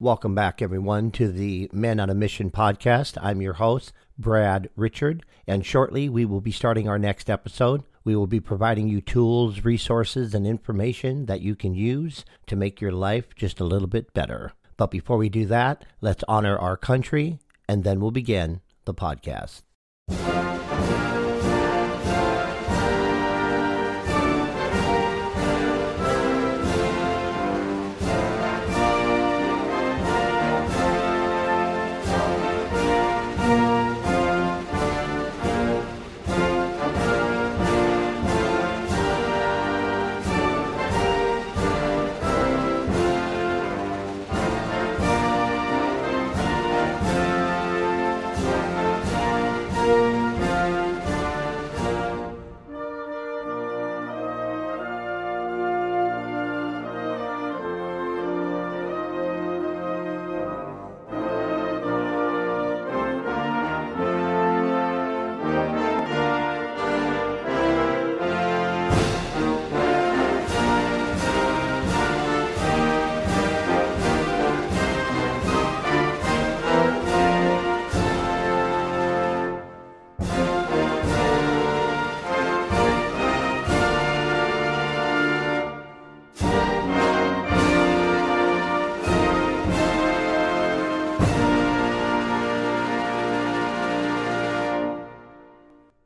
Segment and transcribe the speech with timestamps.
[0.00, 3.16] Welcome back, everyone, to the Men on a Mission podcast.
[3.22, 7.84] I'm your host, Brad Richard, and shortly we will be starting our next episode.
[8.02, 12.80] We will be providing you tools, resources, and information that you can use to make
[12.80, 14.52] your life just a little bit better.
[14.76, 17.38] But before we do that, let's honor our country,
[17.68, 19.62] and then we'll begin the podcast.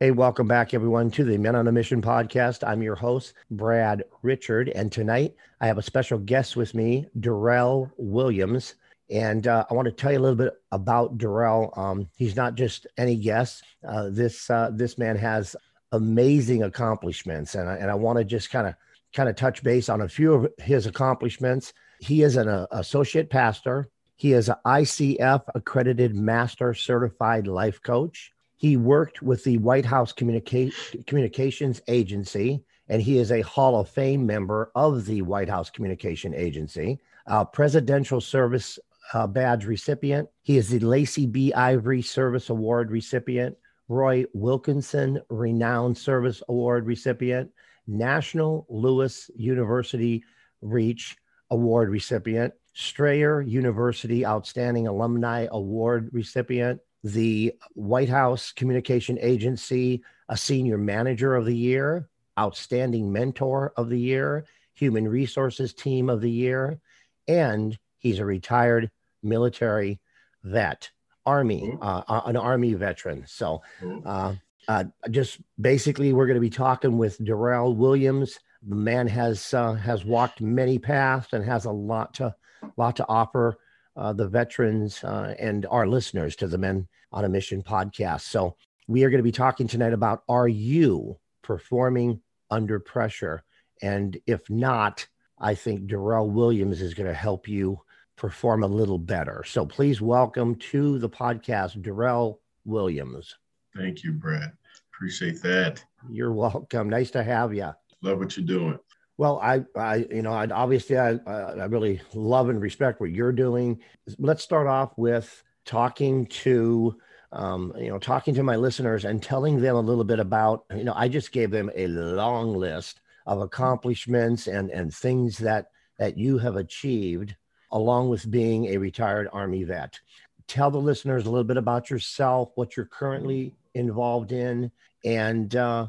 [0.08, 2.66] Hey, welcome back, everyone, to the Men on a Mission podcast.
[2.66, 7.92] I'm your host, Brad Richard, and tonight I have a special guest with me, Darrell
[7.98, 8.76] Williams.
[9.10, 11.74] And uh, I want to tell you a little bit about Darrell.
[11.76, 13.62] Um, he's not just any guest.
[13.86, 15.54] Uh, this uh, this man has
[15.92, 18.76] amazing accomplishments, and I, and I want to just kind of
[19.12, 21.74] kind of touch base on a few of his accomplishments.
[22.00, 23.90] He is an uh, associate pastor.
[24.16, 28.32] He is an ICF accredited master certified life coach.
[28.58, 33.88] He worked with the White House Communica- Communications Agency, and he is a Hall of
[33.88, 38.80] Fame member of the White House Communication Agency, a Presidential Service
[39.14, 40.28] uh, Badge recipient.
[40.42, 41.52] He is the Lacey B.
[41.52, 43.56] Ivory Service Award recipient,
[43.86, 44.92] Roy Wilkins
[45.30, 47.50] Renowned Service Award recipient,
[47.86, 50.24] National Louis University
[50.62, 51.16] Reach
[51.50, 60.78] Award recipient, Strayer University Outstanding Alumni Award recipient, the White House Communication Agency, a senior
[60.78, 64.44] manager of the year, outstanding mentor of the year,
[64.74, 66.80] human resources team of the year,
[67.26, 68.90] and he's a retired
[69.22, 70.00] military
[70.44, 70.90] vet,
[71.26, 73.24] Army, uh, uh, an Army veteran.
[73.26, 73.62] So,
[74.04, 74.34] uh,
[74.66, 78.38] uh, just basically, we're going to be talking with Darrell Williams.
[78.66, 82.34] The man has uh, has walked many paths and has a lot to
[82.76, 83.58] lot to offer
[83.98, 88.22] uh, the veterans uh, and our listeners to the Men on a Mission podcast.
[88.22, 93.42] So, we are going to be talking tonight about are you performing under pressure?
[93.82, 95.06] And if not,
[95.38, 97.80] I think Darrell Williams is going to help you
[98.16, 99.42] perform a little better.
[99.44, 103.34] So, please welcome to the podcast, Darrell Williams.
[103.76, 104.52] Thank you, Brad.
[104.94, 105.84] Appreciate that.
[106.08, 106.88] You're welcome.
[106.88, 107.72] Nice to have you.
[108.02, 108.78] Love what you're doing.
[109.18, 113.32] Well, I, I, you know, I obviously I, I really love and respect what you're
[113.32, 113.80] doing.
[114.18, 116.96] Let's start off with talking to,
[117.32, 120.84] um, you know, talking to my listeners and telling them a little bit about, you
[120.84, 125.66] know, I just gave them a long list of accomplishments and and things that
[125.98, 127.34] that you have achieved,
[127.72, 129.98] along with being a retired Army vet.
[130.46, 134.70] Tell the listeners a little bit about yourself, what you're currently involved in,
[135.04, 135.88] and uh,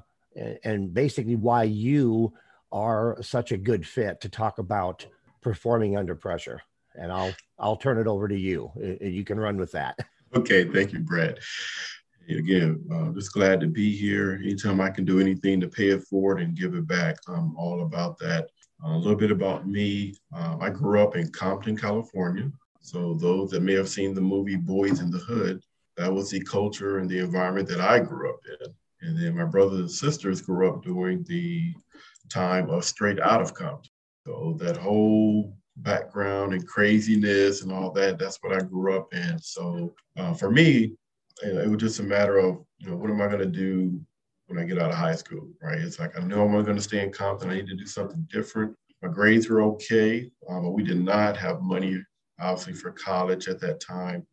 [0.63, 2.33] and basically why you
[2.71, 5.05] are such a good fit to talk about
[5.41, 6.61] performing under pressure.
[6.95, 8.71] And I'll I'll turn it over to you.
[9.01, 9.97] You can run with that.
[10.35, 11.39] Okay, thank you, Brad.
[12.29, 14.39] Again, uh, just glad to be here.
[14.43, 17.81] Anytime I can do anything to pay it forward and give it back, I'm all
[17.81, 18.49] about that.
[18.83, 20.13] Uh, a little bit about me.
[20.33, 22.51] Uh, I grew up in Compton, California.
[22.81, 25.63] So those that may have seen the movie Boyz n the Hood,
[25.97, 28.73] that was the culture and the environment that I grew up in.
[29.01, 31.73] And then my brothers and sisters grew up during the
[32.29, 33.91] time of Straight Out of Compton.
[34.25, 39.39] So that whole background and craziness and all that, that's what I grew up in.
[39.39, 40.93] So uh, for me,
[41.41, 43.99] it was just a matter of, you know, what am I going to do
[44.47, 45.77] when I get out of high school, right?
[45.77, 47.49] It's like, I know I'm going to stay in Compton.
[47.49, 48.75] I need to do something different.
[49.01, 52.03] My grades were okay, um, but we did not have money,
[52.39, 54.25] obviously, for college at that time.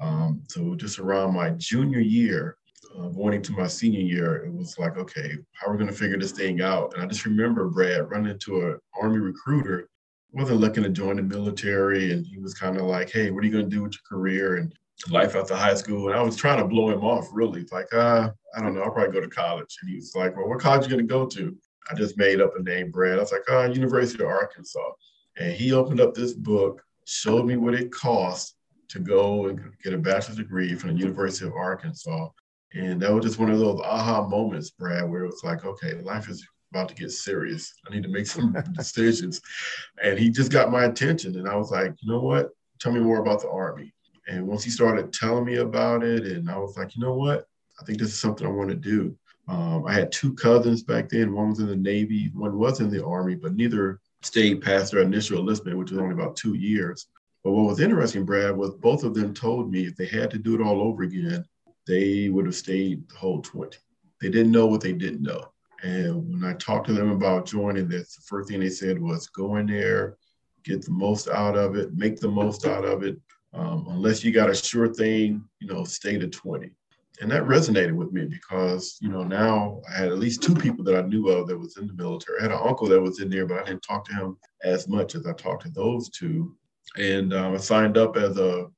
[0.00, 2.56] Um, so just around my junior year,
[2.98, 5.96] uh, going into my senior year, it was like, okay, how are we going to
[5.96, 6.92] figure this thing out?
[6.94, 9.88] And I just remember Brad running into an army recruiter
[10.32, 12.12] wasn't looking to join the military.
[12.12, 14.18] And he was kind of like, hey, what are you going to do with your
[14.18, 14.74] career and
[15.10, 16.08] life after high school?
[16.08, 17.66] And I was trying to blow him off, really.
[17.70, 19.76] Like, uh, I don't know, I'll probably go to college.
[19.80, 21.56] And he was like, well, what college are you going to go to?
[21.90, 23.18] I just made up a name, Brad.
[23.18, 24.92] I was like, uh, University of Arkansas.
[25.38, 28.56] And he opened up this book, showed me what it cost
[28.88, 32.28] to go and get a bachelor's degree from the University of Arkansas.
[32.74, 35.94] And that was just one of those aha moments, Brad, where it was like, okay,
[36.02, 37.74] life is about to get serious.
[37.86, 39.40] I need to make some decisions.
[40.02, 41.38] And he just got my attention.
[41.38, 42.50] And I was like, you know what?
[42.80, 43.92] Tell me more about the Army.
[44.26, 47.46] And once he started telling me about it, and I was like, you know what?
[47.80, 49.16] I think this is something I want to do.
[49.48, 51.34] Um, I had two cousins back then.
[51.34, 55.02] One was in the Navy, one was in the Army, but neither stayed past their
[55.02, 57.08] initial enlistment, which was only about two years.
[57.42, 60.38] But what was interesting, Brad, was both of them told me if they had to
[60.38, 61.44] do it all over again,
[61.86, 63.76] they would have stayed the whole 20.
[64.20, 65.52] They didn't know what they didn't know.
[65.82, 69.26] And when I talked to them about joining this, the first thing they said was
[69.28, 70.16] go in there,
[70.64, 73.18] get the most out of it, make the most out of it.
[73.52, 76.70] Um, unless you got a sure thing, you know, stay to 20.
[77.20, 80.84] And that resonated with me because, you know, now I had at least two people
[80.84, 82.38] that I knew of that was in the military.
[82.38, 84.88] I had an uncle that was in there, but I didn't talk to him as
[84.88, 86.56] much as I talked to those two.
[86.96, 88.68] And um, I signed up as a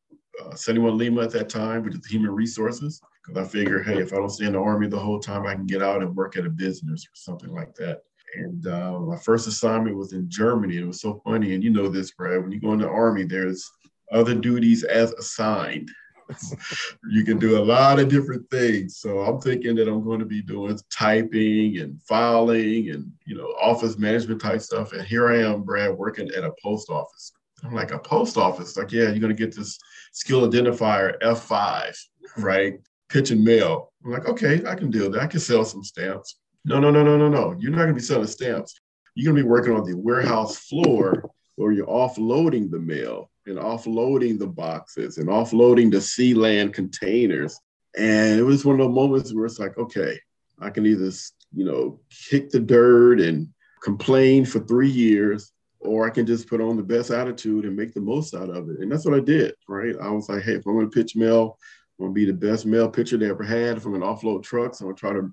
[0.42, 4.12] uh, 71 Lima at that time, which is human resources, because I figured, hey, if
[4.12, 6.36] I don't stay in the Army the whole time, I can get out and work
[6.36, 8.02] at a business or something like that.
[8.36, 10.78] And uh, my first assignment was in Germany.
[10.78, 11.54] It was so funny.
[11.54, 13.70] And you know this, Brad, when you go in the Army, there's
[14.12, 15.90] other duties as assigned.
[17.10, 18.96] you can do a lot of different things.
[18.98, 23.48] So I'm thinking that I'm going to be doing typing and filing and, you know,
[23.60, 24.92] office management type stuff.
[24.92, 27.32] And here I am, Brad, working at a post office.
[27.62, 28.77] I'm like, a post office?
[28.77, 29.79] Like, yeah, you're going to get this
[30.12, 32.43] skill identifier F5, mm-hmm.
[32.43, 32.75] right?
[33.09, 33.93] Pitch and mail.
[34.05, 35.23] I'm like, okay, I can do that.
[35.23, 36.39] I can sell some stamps.
[36.65, 37.55] No, no, no, no, no, no.
[37.59, 38.81] You're not going to be selling stamps.
[39.15, 43.59] You're going to be working on the warehouse floor where you're offloading the mail and
[43.59, 47.59] offloading the boxes and offloading the Sealand containers.
[47.97, 50.19] And it was one of those moments where it's like, okay,
[50.59, 51.11] I can either,
[51.53, 53.49] you know, kick the dirt and
[53.83, 55.53] complain for three years,
[55.84, 58.70] or I can just put on the best attitude and make the most out of
[58.70, 58.81] it.
[58.81, 59.94] And that's what I did, right?
[60.00, 61.58] I was like, hey, if I'm going to pitch mail,
[61.98, 64.75] I'm going to be the best mail pitcher they ever had from an offload truck.
[64.75, 65.31] So I'm going to try to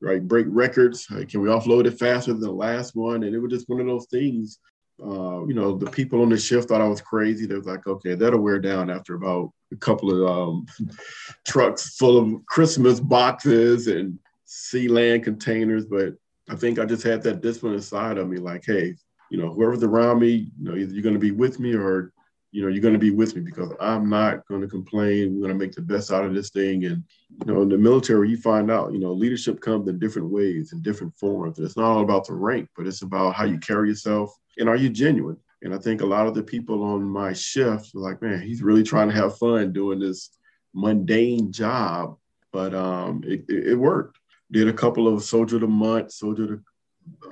[0.00, 1.06] right break records.
[1.06, 3.24] can we offload it faster than the last one?
[3.24, 4.58] And it was just one of those things.
[5.02, 7.46] Uh, you know, the people on the shift thought I was crazy.
[7.46, 10.66] They was like, okay, that'll wear down after about a couple of um,
[11.46, 15.86] trucks full of Christmas boxes and Sealand containers.
[15.86, 16.14] But
[16.48, 18.94] I think I just had that discipline inside of me, like, hey,
[19.34, 22.12] you know, whoever's around me, you know, either you're going to be with me or,
[22.52, 25.34] you know, you're going to be with me because I'm not going to complain.
[25.34, 26.84] We're going to make the best out of this thing.
[26.84, 27.02] And,
[27.44, 30.72] you know, in the military, you find out, you know, leadership comes in different ways,
[30.72, 31.58] in different forms.
[31.58, 34.68] And it's not all about the rank, but it's about how you carry yourself and
[34.68, 35.36] are you genuine?
[35.62, 38.84] And I think a lot of the people on my shift like, man, he's really
[38.84, 40.30] trying to have fun doing this
[40.74, 42.18] mundane job.
[42.52, 44.20] But um, it, it, worked.
[44.52, 46.62] Did a couple of soldier the month, soldier of the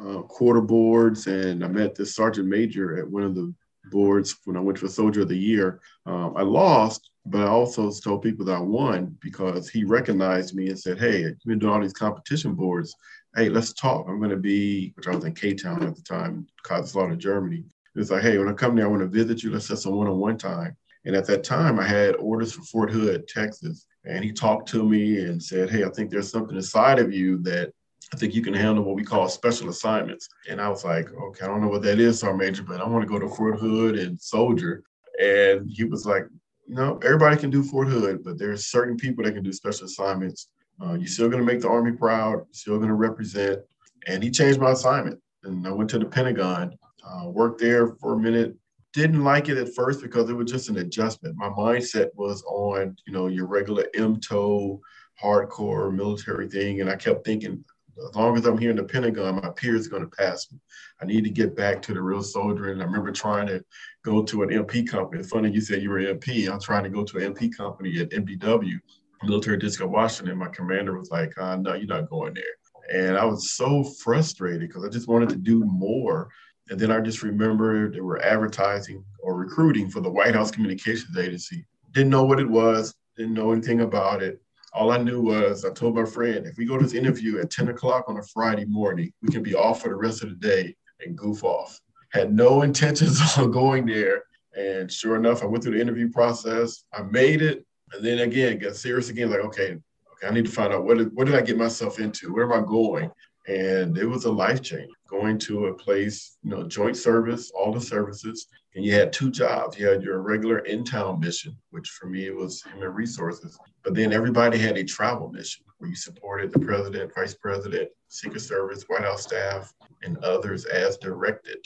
[0.01, 3.53] uh, quarter boards, and I met this sergeant major at one of the
[3.91, 5.81] boards when I went for Soldier of the Year.
[6.07, 10.69] Um, I lost, but I also told people that I won because he recognized me
[10.69, 12.95] and said, "Hey, you've been doing all these competition boards.
[13.37, 14.07] Hey, let's talk.
[14.09, 17.65] I'm going to be, which I was in K Town at the time, Kaiserslautern, Germany.
[17.95, 19.51] It's like, hey, when I come there, I want to visit you.
[19.51, 20.77] Let's set some one-on-one time.
[21.05, 23.87] And at that time, I had orders for Fort Hood, Texas.
[24.05, 27.39] And he talked to me and said, Hey, I think there's something inside of you
[27.43, 27.73] that
[28.13, 30.29] I think you can handle what we call special assignments.
[30.49, 32.89] And I was like, okay, I don't know what that is, Sergeant Major, but I
[32.89, 34.83] want to go to Fort Hood and soldier.
[35.21, 36.27] And he was like,
[36.75, 40.49] know, everybody can do Fort Hood, but there's certain people that can do special assignments.
[40.83, 42.33] Uh, you're still going to make the Army proud.
[42.33, 43.61] You're still going to represent.
[44.07, 45.21] And he changed my assignment.
[45.45, 48.57] And I went to the Pentagon, uh, worked there for a minute.
[48.93, 51.37] Didn't like it at first because it was just an adjustment.
[51.37, 54.81] My mindset was on, you know, your regular MTO,
[55.23, 56.81] hardcore military thing.
[56.81, 57.65] And I kept thinking,
[57.99, 60.59] as long as I'm here in the Pentagon, my peers are going to pass me.
[61.01, 62.71] I need to get back to the real soldier.
[62.71, 63.65] And I remember trying to
[64.05, 65.21] go to an MP company.
[65.21, 66.49] It's funny you said you were an MP.
[66.49, 68.79] I'm trying to go to an MP company at MDW,
[69.23, 70.39] Military District of Washington.
[70.39, 72.45] My commander was like, uh, no, you're not going there.
[72.93, 76.29] And I was so frustrated because I just wanted to do more.
[76.71, 81.17] And then I just remember they were advertising or recruiting for the White House Communications
[81.17, 81.67] Agency.
[81.93, 84.41] Didn't know what it was, didn't know anything about it
[84.73, 87.51] all I knew was I told my friend, if we go to this interview at
[87.51, 90.37] 10 o'clock on a Friday morning, we can be off for the rest of the
[90.37, 91.79] day and goof off.
[92.11, 94.25] Had no intentions on going there.
[94.57, 96.85] And sure enough, I went through the interview process.
[96.93, 97.65] I made it.
[97.93, 100.99] And then again, got serious again, like, okay, okay, I need to find out what
[100.99, 102.33] did, what did I get myself into?
[102.33, 103.11] Where am I going?
[103.47, 107.71] And it was a life change going to a place, you know, joint service, all
[107.71, 108.47] the services.
[108.75, 109.79] And you had two jobs.
[109.79, 113.59] You had your regular in town mission, which for me it was human resources.
[113.85, 118.41] But then everybody had a travel mission where you supported the president, vice president, Secret
[118.41, 119.71] Service, White House staff,
[120.03, 121.59] and others as directed.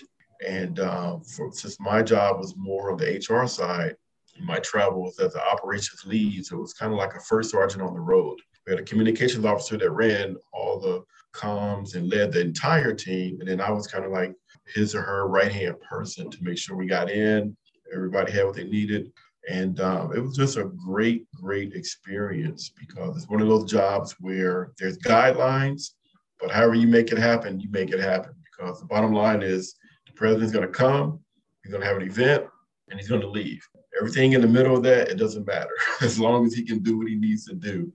[0.45, 3.95] And uh, for, since my job was more on the HR side,
[4.43, 6.45] my travel was as an operations lead.
[6.45, 8.39] So it was kind of like a first sergeant on the road.
[8.67, 11.05] We had a communications officer that ran all the
[11.37, 13.39] comms and led the entire team.
[13.41, 14.33] And then I was kind of like
[14.75, 17.57] his or her right hand person to make sure we got in,
[17.95, 19.13] everybody had what they needed.
[19.49, 24.17] And um, it was just a great, great experience because it's one of those jobs
[24.19, 25.91] where there's guidelines,
[26.41, 28.33] but however you make it happen, you make it happen.
[28.45, 29.77] Because the bottom line is
[30.07, 31.21] the president's going to come,
[31.63, 32.47] he's going to have an event,
[32.91, 33.63] and he's going to leave.
[33.99, 36.99] Everything in the middle of that, it doesn't matter as long as he can do
[36.99, 37.93] what he needs to do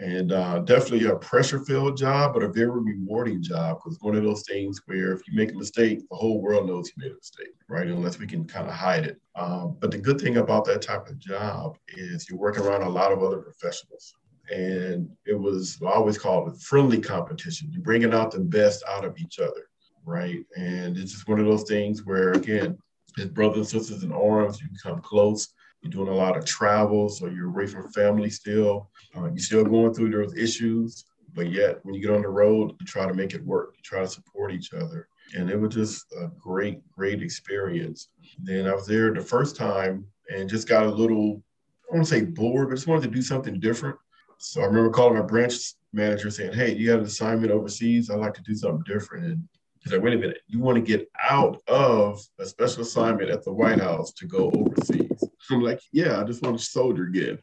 [0.00, 4.22] and uh, definitely a pressure filled job, but a very rewarding job because one of
[4.22, 7.16] those things where if you make a mistake, the whole world knows you made a
[7.16, 7.86] mistake, right?
[7.86, 9.20] Unless we can kind of hide it.
[9.34, 12.88] Um, but the good thing about that type of job is you're working around a
[12.88, 14.14] lot of other professionals.
[14.50, 17.68] And it was I always called it friendly competition.
[17.70, 19.68] You're bringing out the best out of each other,
[20.06, 20.44] right?
[20.56, 22.78] And it's just one of those things where, again,
[23.16, 25.52] his brothers and sisters in arms, you come close
[25.82, 28.90] you're doing a lot of travel, so you're away from family still.
[29.16, 31.04] Uh, you're still going through those issues,
[31.34, 33.74] but yet when you get on the road, you try to make it work.
[33.76, 35.08] You try to support each other.
[35.36, 38.08] And it was just a great, great experience.
[38.40, 41.42] Then I was there the first time and just got a little,
[41.90, 43.96] I don't want to say bored, but just wanted to do something different.
[44.38, 45.54] So I remember calling my branch
[45.92, 48.08] manager saying, Hey, you got an assignment overseas?
[48.08, 49.24] I'd like to do something different.
[49.24, 49.48] And
[49.82, 53.44] he's like, Wait a minute, you want to get out of a special assignment at
[53.44, 55.24] the White House to go overseas?
[55.50, 57.38] I'm like, yeah, I just want to soldier again.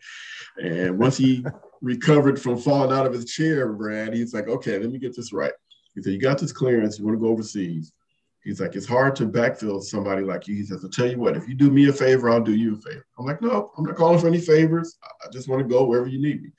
[0.62, 1.46] And once he
[1.82, 5.34] recovered from falling out of his chair, Brad, he's like, okay, let me get this
[5.34, 5.54] right.
[5.96, 7.92] He said, you got this clearance, you want to go overseas.
[8.44, 10.56] He's like, it's hard to backfill somebody like you.
[10.56, 12.76] He says, I'll tell you what, if you do me a favor, I'll do you
[12.76, 13.06] a favor.
[13.18, 14.98] I'm like, no, I'm not calling for any favors.
[15.04, 16.52] I just want to go wherever you need me.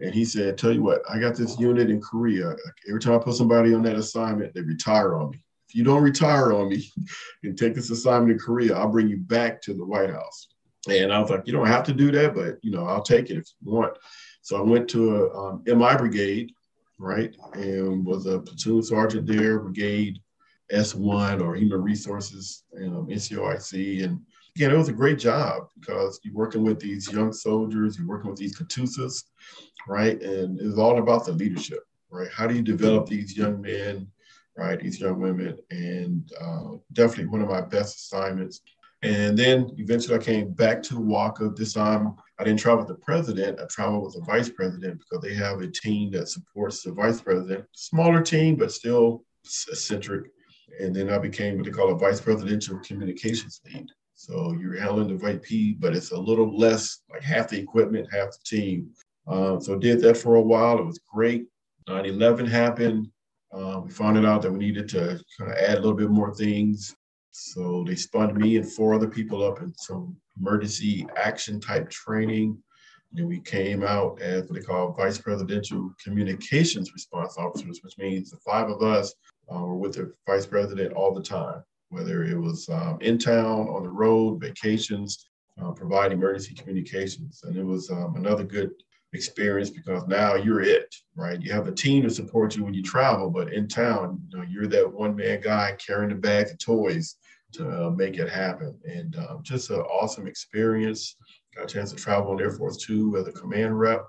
[0.00, 2.56] And he said, tell you what, I got this unit in Korea.
[2.88, 5.44] Every time I put somebody on that assignment, they retire on me.
[5.68, 6.90] If you don't retire on me
[7.44, 10.48] and take this assignment in Korea, I'll bring you back to the White House.
[10.88, 13.30] And I was like, you don't have to do that, but you know, I'll take
[13.30, 13.96] it if you want.
[14.42, 16.52] So I went to a um, MI brigade,
[16.98, 20.18] right, and was a platoon sergeant there, brigade
[20.72, 24.20] S1 or Human Resources, um, NCOIC, and
[24.56, 28.30] again, it was a great job because you're working with these young soldiers, you're working
[28.30, 29.24] with these KATUSAs,
[29.88, 31.80] right, and it's all about the leadership,
[32.10, 32.28] right?
[32.32, 34.08] How do you develop these young men,
[34.56, 38.60] right, these young women, and uh, definitely one of my best assignments
[39.04, 41.52] and then eventually I came back to Walker.
[41.54, 45.22] This time I didn't travel with the president, I traveled with the vice president because
[45.22, 47.66] they have a team that supports the vice president.
[47.72, 50.30] Smaller team, but still eccentric.
[50.80, 53.86] And then I became what they call a vice presidential communications lead.
[54.14, 58.30] So you're handling the VP, but it's a little less like half the equipment, half
[58.30, 58.90] the team.
[59.26, 60.78] Um, so did that for a while.
[60.78, 61.46] It was great.
[61.88, 63.08] 9-11 happened.
[63.52, 66.34] Uh, we found out that we needed to kind of add a little bit more
[66.34, 66.94] things.
[67.30, 72.58] So they spun me and four other people up in some emergency action type training.
[73.16, 78.30] And we came out as what they call vice presidential communications response officers, which means
[78.30, 79.14] the five of us
[79.52, 81.62] uh, were with the vice president all the time,
[81.94, 85.30] whether it was um, in town, on the road, vacations,
[85.62, 87.42] uh, provide emergency communications.
[87.44, 88.72] And it was um, another good
[89.12, 91.40] experience because now you're it, right?
[91.40, 94.44] You have a team to support you when you travel, but in town, you know,
[94.50, 97.16] you're that one man guy carrying the bag of toys
[97.52, 98.76] to uh, make it happen.
[98.84, 101.16] And um, just an awesome experience.
[101.54, 104.04] Got a chance to travel on Air Force Two as a command rep.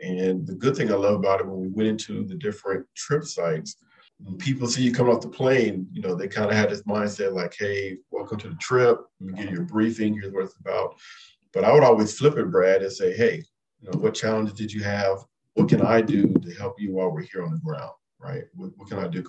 [0.00, 3.24] And the good thing I love about it when we went into the different trip
[3.24, 3.76] sites,
[4.18, 6.82] when people see you come off the plane, you know, they kind of had this
[6.82, 9.00] mindset like, hey, welcome to the trip.
[9.20, 10.14] Let me give you a briefing.
[10.14, 10.94] Here's what it's about.
[11.52, 13.42] But I would always flip it, Brad, and say, hey,
[13.80, 15.18] you know, what challenges did you have?
[15.54, 17.92] What can I do to help you while we're here on the ground?
[18.18, 18.44] Right?
[18.54, 19.22] What, what can I do?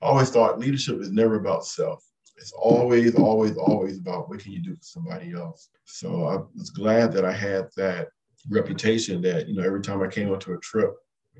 [0.00, 2.02] I always thought leadership is never about self
[2.36, 5.70] it's always, always, always about what can you do for somebody else.
[5.84, 8.08] So I was glad that I had that
[8.50, 10.94] reputation that, you know, every time I came onto a trip,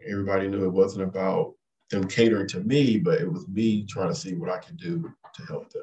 [0.09, 1.55] everybody knew it wasn't about
[1.91, 5.13] them catering to me, but it was me trying to see what I could do
[5.35, 5.83] to help them.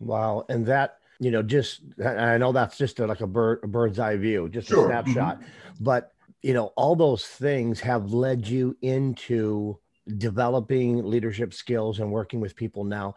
[0.00, 0.44] Wow.
[0.48, 3.98] And that, you know, just, I know that's just a, like a, bird, a bird's
[3.98, 4.86] eye view, just sure.
[4.86, 5.84] a snapshot, mm-hmm.
[5.84, 9.78] but, you know, all those things have led you into
[10.16, 13.14] developing leadership skills and working with people now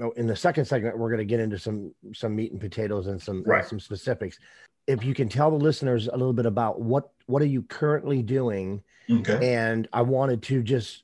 [0.00, 3.08] Oh, in the second segment, we're going to get into some some meat and potatoes
[3.08, 3.66] and some right.
[3.66, 4.38] some specifics.
[4.86, 8.22] If you can tell the listeners a little bit about what what are you currently
[8.22, 9.54] doing, okay.
[9.56, 11.02] and I wanted to just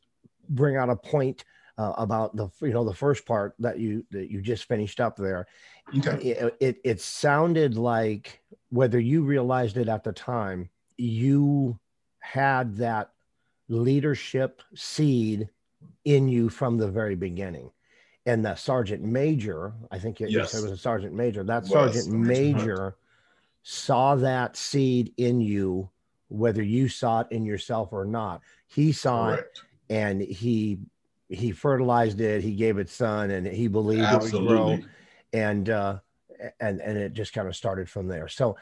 [0.48, 1.44] bring out a point
[1.76, 5.16] uh, about the you know the first part that you that you just finished up
[5.16, 5.46] there.
[5.96, 6.28] Okay.
[6.28, 11.78] It, it it sounded like whether you realized it at the time, you
[12.20, 13.10] had that
[13.68, 15.48] leadership seed
[16.04, 17.70] in you from the very beginning.
[18.26, 20.54] And the sergeant major, I think it, yes.
[20.54, 22.96] it was a sergeant major, that sergeant major
[23.62, 25.90] saw that seed in you,
[26.28, 28.40] whether you saw it in yourself or not.
[28.66, 29.58] He saw Correct.
[29.58, 30.78] it and he
[31.28, 34.38] he fertilized it, he gave it sun, and he believed Absolutely.
[34.38, 34.88] it would grow.
[35.32, 35.98] And uh
[36.60, 38.28] and and it just kind of started from there.
[38.28, 38.56] So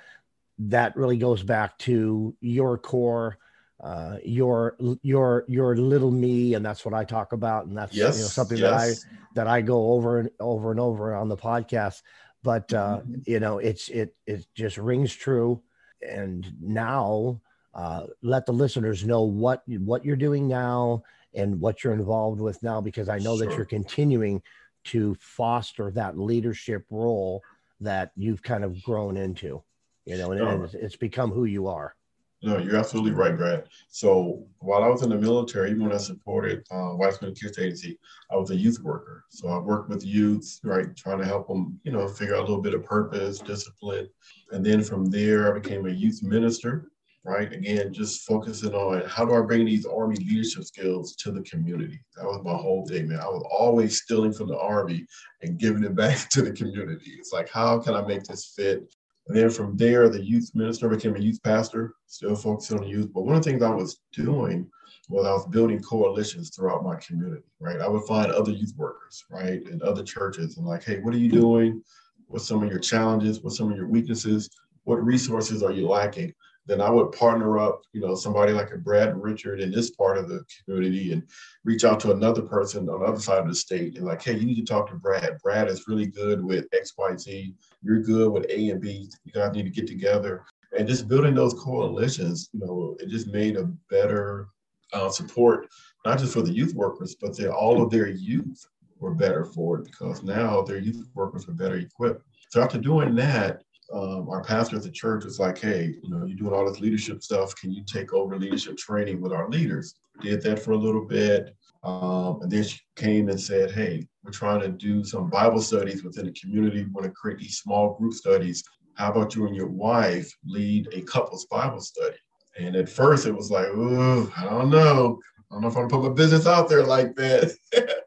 [0.59, 3.39] that really goes back to your core
[3.83, 8.17] uh, your your your little me, and that's what I talk about, and that's yes,
[8.17, 8.71] you know, something yes.
[8.71, 12.03] that I that I go over and over and over on the podcast.
[12.45, 13.15] But uh, mm-hmm.
[13.27, 15.63] you know, it's it it just rings true,
[16.01, 17.41] and now
[17.75, 21.03] uh, let the listeners know what what you're doing now
[21.35, 23.47] and what you're involved with now, because I know sure.
[23.47, 24.43] that you're continuing
[24.85, 27.43] to foster that leadership role
[27.81, 29.63] that you've kind of grown into,
[30.05, 31.95] you know, and, and it's, become who you are.
[32.43, 33.69] No, you're absolutely right, Brad.
[33.89, 37.59] So while I was in the military, even when I supported uh, White Women Kids
[37.59, 37.99] Agency,
[38.33, 39.25] I was a youth worker.
[39.29, 42.47] So I worked with youth, right, trying to help them, you know, figure out a
[42.49, 44.09] little bit of purpose, discipline.
[44.51, 46.91] And then from there, I became a youth minister,
[47.25, 47.53] right?
[47.53, 52.01] Again, just focusing on how do I bring these Army leadership skills to the community?
[52.17, 53.21] That was my whole thing, man.
[53.21, 55.07] I was always stealing from the Army
[55.43, 57.13] and giving it back to the community.
[57.19, 58.93] It's like, how can I make this fit
[59.29, 63.13] and then from there, the youth minister became a youth pastor, still focusing on youth.
[63.13, 64.69] But one of the things I was doing
[65.09, 67.81] was I was building coalitions throughout my community, right?
[67.81, 71.19] I would find other youth workers, right, and other churches and like, hey, what are
[71.19, 71.83] you doing?
[72.27, 73.43] What's some of your challenges?
[73.43, 74.49] What's some of your weaknesses?
[74.85, 76.33] What resources are you lacking?
[76.67, 80.17] Then I would partner up, you know, somebody like a Brad Richard in this part
[80.17, 81.23] of the community and
[81.65, 84.37] reach out to another person on the other side of the state and like, hey,
[84.37, 85.39] you need to talk to Brad.
[85.43, 87.55] Brad is really good with X, Y, Z.
[87.83, 89.11] You're good with A and B.
[89.25, 90.45] You guys need to get together.
[90.79, 94.49] And just building those coalitions, you know, it just made a better
[94.93, 95.69] uh, support,
[96.05, 98.67] not just for the youth workers, but they, all of their youth
[98.99, 102.23] were better for it because now their youth workers are better equipped.
[102.51, 106.25] So after doing that, um, our pastor at the church was like, hey, you know,
[106.25, 107.55] you're doing all this leadership stuff.
[107.57, 109.95] Can you take over leadership training with our leaders?
[110.21, 111.55] Did that for a little bit.
[111.85, 116.05] Um, and then she came and said, hey, we're trying to do some Bible studies
[116.05, 116.85] within the community.
[116.85, 118.63] We want to create these small group studies.
[118.95, 122.17] How about you and your wife lead a couples Bible study?
[122.59, 125.19] And at first it was like, oh, I don't know.
[125.51, 127.55] I don't know if I'm gonna put my business out there like that.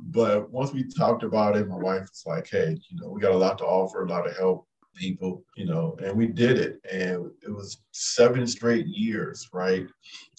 [0.00, 3.32] but once we talked about it, my wife was like, hey, you know, we got
[3.32, 6.80] a lot to offer, a lot of help people, you know, and we did it.
[6.90, 9.86] And it was seven straight years, right?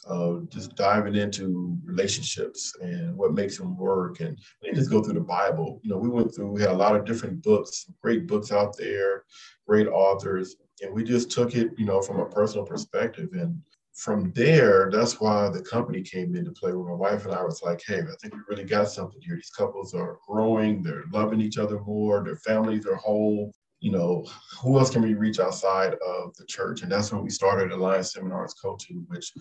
[0.05, 4.19] Of just diving into relationships and what makes them work.
[4.19, 5.79] And they just go through the Bible.
[5.83, 8.77] You know, we went through, we had a lot of different books, great books out
[8.77, 9.23] there,
[9.67, 10.55] great authors.
[10.81, 13.29] And we just took it, you know, from a personal perspective.
[13.33, 13.61] And
[13.99, 16.71] from there, that's why the company came into play.
[16.71, 19.35] Where my wife and I was like, "Hey, I think we really got something here.
[19.35, 20.81] These couples are growing.
[20.81, 22.23] They're loving each other more.
[22.23, 24.25] Their families are whole you know,
[24.61, 26.81] who else can we reach outside of the church?
[26.81, 29.31] And that's when we started Alliance Seminars Coaching, which,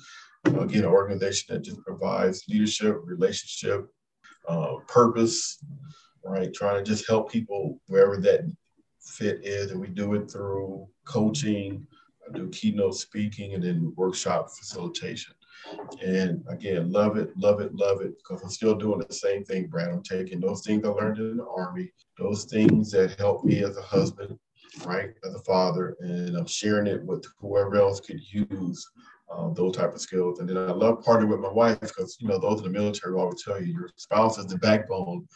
[0.44, 3.88] again, an organization that just provides leadership, relationship,
[4.48, 5.62] uh, purpose,
[6.24, 6.54] right?
[6.54, 8.42] Trying to just help people wherever that
[9.02, 9.72] fit is.
[9.72, 11.86] And we do it through coaching,
[12.28, 15.34] I do keynote speaking, and then workshop facilitation.
[16.02, 19.66] And again, love it, love it, love it, because I'm still doing the same thing,
[19.66, 19.90] Brad.
[19.90, 23.76] I'm taking those things I learned in the Army, those things that helped me as
[23.76, 24.38] a husband,
[24.84, 28.86] right, as a father, and I'm sharing it with whoever else could use
[29.30, 30.40] um, those type of skills.
[30.40, 33.14] And then I love partnering with my wife because, you know, those in the military
[33.14, 35.26] always tell you your spouse is the backbone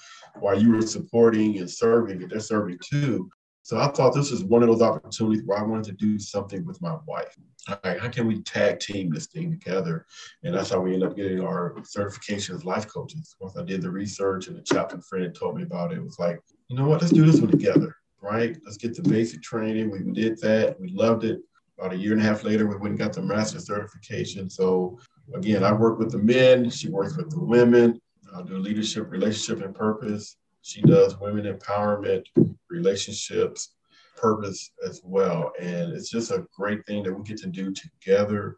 [0.41, 3.31] while you were supporting and serving, and they're serving too.
[3.65, 6.67] So I thought this was one of those opportunities where I wanted to do something
[6.67, 7.37] with my wife.
[7.85, 10.05] Right, how can we tag team this thing together?
[10.43, 13.37] And that's how we ended up getting our certification as life coaches.
[13.41, 16.19] Once I did the research and the chaplain friend told me about it, it was
[16.19, 18.57] like, you know what, let's do this one together, right?
[18.65, 19.93] Let's get the basic training.
[19.93, 20.81] We did that.
[20.81, 21.41] We loved it.
[21.79, 24.51] About a year and a half later, we went and got the master certification.
[24.51, 24.99] So
[25.35, 26.69] again, I work with the men.
[26.69, 28.01] She works with the women.
[28.35, 30.37] I do leadership, relationship, and purpose.
[30.63, 32.25] She does women empowerment,
[32.71, 33.75] relationships,
[34.17, 35.53] purpose as well.
[35.61, 38.57] And it's just a great thing that we get to do together.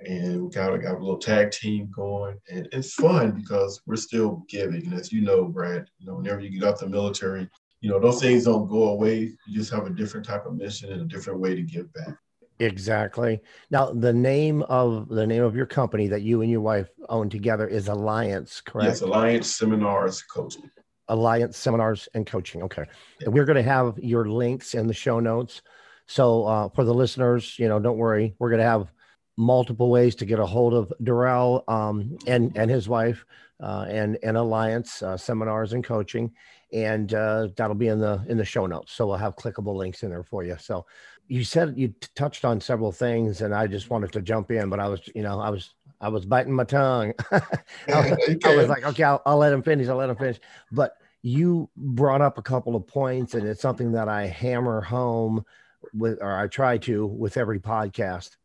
[0.00, 2.38] And we got, got a little tag team going.
[2.50, 4.84] And it's fun because we're still giving.
[4.84, 7.48] And as you know, Brad, you know, whenever you get out the military,
[7.80, 9.32] you know, those things don't go away.
[9.46, 12.14] You just have a different type of mission and a different way to give back.
[12.58, 13.40] Exactly.
[13.70, 17.28] Now, the name of the name of your company that you and your wife own
[17.28, 18.88] together is Alliance, correct?
[18.88, 20.70] Yes, Alliance Seminars Coaching.
[21.08, 22.62] Alliance Seminars and Coaching.
[22.62, 22.84] Okay.
[23.26, 25.62] We're going to have your links in the show notes.
[26.06, 28.34] So uh, for the listeners, you know, don't worry.
[28.38, 28.92] We're going to have
[29.36, 33.24] multiple ways to get a hold of Darrell um, and and his wife
[33.60, 36.32] uh, and and Alliance uh, Seminars and Coaching,
[36.72, 38.92] and uh, that'll be in the in the show notes.
[38.92, 40.56] So we'll have clickable links in there for you.
[40.58, 40.86] So
[41.28, 44.68] you said you t- touched on several things, and I just wanted to jump in,
[44.70, 47.12] but I was, you know, I was I was biting my tongue.
[47.32, 47.40] I,
[47.88, 49.88] was, I, was, like, okay, I'll, I'll let him finish.
[49.88, 50.38] I'll let him finish.
[50.70, 55.44] But you brought up a couple of points, and it's something that I hammer home
[55.92, 58.36] with, or I try to with every podcast,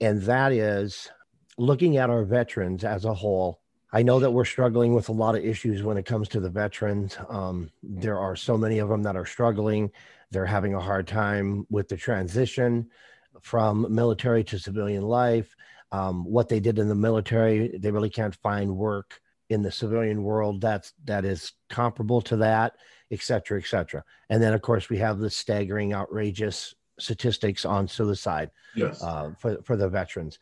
[0.00, 1.10] and that is
[1.58, 3.60] looking at our veterans as a whole.
[3.92, 6.48] I know that we're struggling with a lot of issues when it comes to the
[6.48, 7.18] veterans.
[7.28, 9.90] Um, there are so many of them that are struggling.
[10.30, 12.88] They're having a hard time with the transition
[13.42, 15.54] from military to civilian life.
[15.92, 20.22] Um, what they did in the military, they really can't find work in the civilian
[20.22, 22.72] world that's that is comparable to that,
[23.10, 24.02] et cetera, et cetera.
[24.30, 29.02] And then, of course, we have the staggering, outrageous statistics on suicide yes.
[29.02, 30.38] uh, for for the veterans.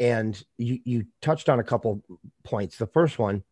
[0.00, 2.02] And you you touched on a couple
[2.44, 2.76] points.
[2.76, 3.42] The first one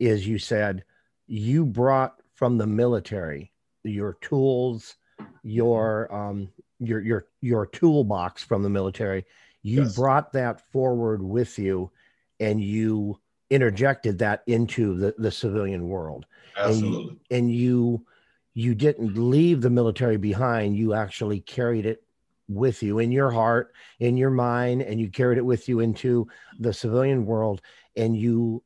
[0.00, 0.84] is you said
[1.26, 3.52] you brought from the military
[3.84, 4.96] your tools
[5.42, 6.48] your um
[6.80, 9.24] your your your toolbox from the military
[9.64, 9.96] you yes.
[9.96, 11.90] brought that forward with you
[12.38, 13.18] and you
[13.50, 16.26] interjected that into the, the civilian world.
[16.56, 18.06] Absolutely and you, and you
[18.56, 20.76] you didn't leave the military behind.
[20.76, 22.04] You actually carried it
[22.46, 26.28] with you in your heart in your mind and you carried it with you into
[26.60, 27.62] the civilian world
[27.96, 28.62] and you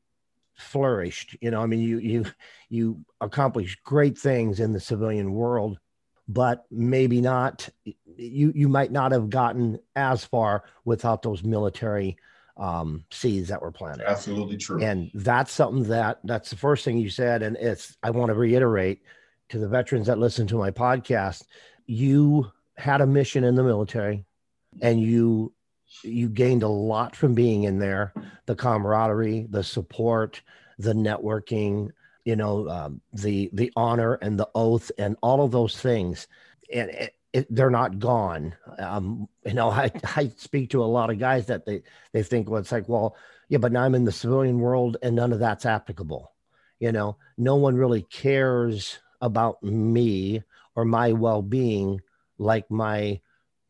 [0.56, 1.36] flourished.
[1.40, 2.24] You know i mean you you
[2.68, 5.78] you accomplished great things in the civilian world
[6.28, 7.68] but maybe not.
[8.16, 12.16] You you might not have gotten as far without those military
[12.56, 14.06] um, seeds that were planted.
[14.06, 14.82] Absolutely true.
[14.82, 18.34] And that's something that that's the first thing you said and it's i want to
[18.34, 19.02] reiterate
[19.48, 21.44] to the veterans that listen to my podcast
[21.86, 24.24] you had a mission in the military
[24.82, 25.52] and you
[26.02, 28.12] you gained a lot from being in there.
[28.46, 30.42] The camaraderie the support
[30.78, 31.90] the networking
[32.24, 36.28] you know um, the the honor and the oath and all of those things
[36.72, 38.54] and it, it, they're not gone.
[38.78, 42.48] Um, you know I, I speak to a lot of guys that they they think
[42.48, 43.16] well it's like well
[43.48, 46.32] yeah but now i'm in the civilian world and none of that's applicable.
[46.80, 50.42] You know no one really cares about me
[50.76, 52.00] or my well-being
[52.38, 53.20] like my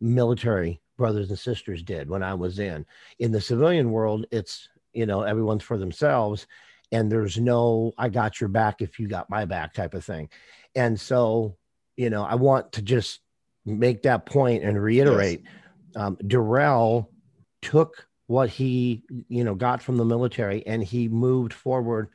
[0.00, 2.84] military brothers and sisters did when i was in.
[3.18, 6.46] In the civilian world it's you know everyone's for themselves
[6.92, 10.28] and there's no i got your back if you got my back type of thing.
[10.74, 11.56] And so
[11.96, 13.20] you know i want to just
[13.66, 15.96] make that point and reiterate yes.
[15.96, 17.10] um, darrell
[17.60, 22.08] took what he you know got from the military and he moved forward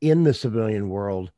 [0.00, 1.32] in the civilian world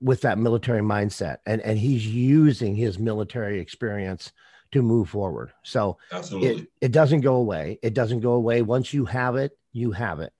[0.00, 4.32] with that military mindset and and he's using his military experience
[4.72, 5.52] to move forward.
[5.62, 6.62] So Absolutely.
[6.62, 7.78] It, it doesn't go away.
[7.80, 8.60] It doesn't go away.
[8.60, 10.32] Once you have it you have it.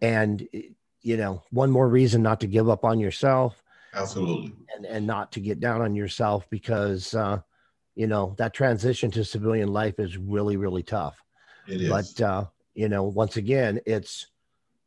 [0.00, 0.46] And
[1.02, 3.62] you know, one more reason not to give up on yourself.
[3.94, 4.52] Absolutely.
[4.74, 7.40] And and not to get down on yourself because uh,
[7.94, 11.22] you know, that transition to civilian life is really, really tough.
[11.66, 11.88] It is.
[11.88, 14.26] But uh, you know, once again, it's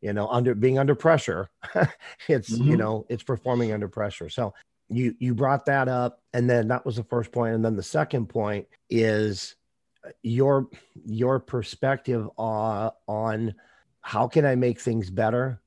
[0.01, 1.49] you know, under being under pressure.
[2.27, 2.71] it's mm-hmm.
[2.71, 4.29] you know, it's performing under pressure.
[4.29, 4.53] So
[4.91, 7.83] you you brought that up and then that was the first point and then the
[7.83, 9.55] second point is
[10.21, 10.67] your
[11.05, 13.55] your perspective uh, on
[14.01, 15.61] how can I make things better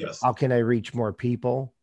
[0.00, 0.20] Yes.
[0.22, 1.74] How can I reach more people?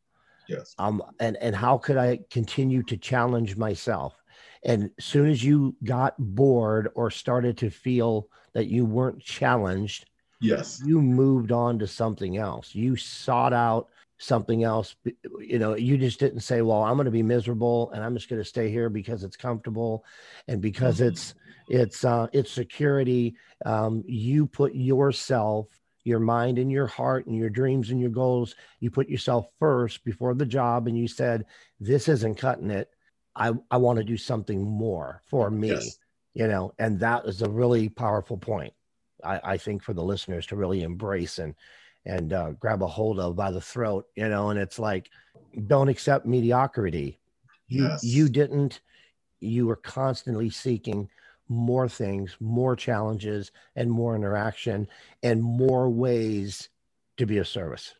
[0.48, 0.74] Yes.
[0.78, 4.16] Um, and, and how could I continue to challenge myself?
[4.64, 10.10] And as soon as you got bored or started to feel that you weren't challenged,
[10.42, 12.74] yes, you moved on to something else.
[12.74, 14.96] You sought out something else.
[15.40, 18.30] You know, you just didn't say, "Well, I'm going to be miserable and I'm just
[18.30, 20.04] going to stay here because it's comfortable
[20.48, 21.10] and because mm-hmm.
[21.10, 21.36] it's
[21.70, 25.68] it's uh, it's security." Um, you put yourself
[26.08, 28.56] your mind and your heart and your dreams and your goals.
[28.80, 31.46] You put yourself first before the job and you said,
[31.80, 32.90] This isn't cutting it.
[33.36, 35.70] I, I want to do something more for me.
[35.70, 36.00] Yes.
[36.34, 38.74] You know, and that is a really powerful point,
[39.24, 41.54] I, I think, for the listeners to really embrace and
[42.06, 45.10] and uh, grab a hold of by the throat, you know, and it's like,
[45.68, 47.20] don't accept mediocrity.
[47.68, 48.04] You yes.
[48.04, 48.80] you didn't,
[49.42, 51.10] you were constantly seeking
[51.50, 54.88] more things, more challenges, and more interaction,
[55.24, 56.70] and more ways
[57.18, 57.96] to be of service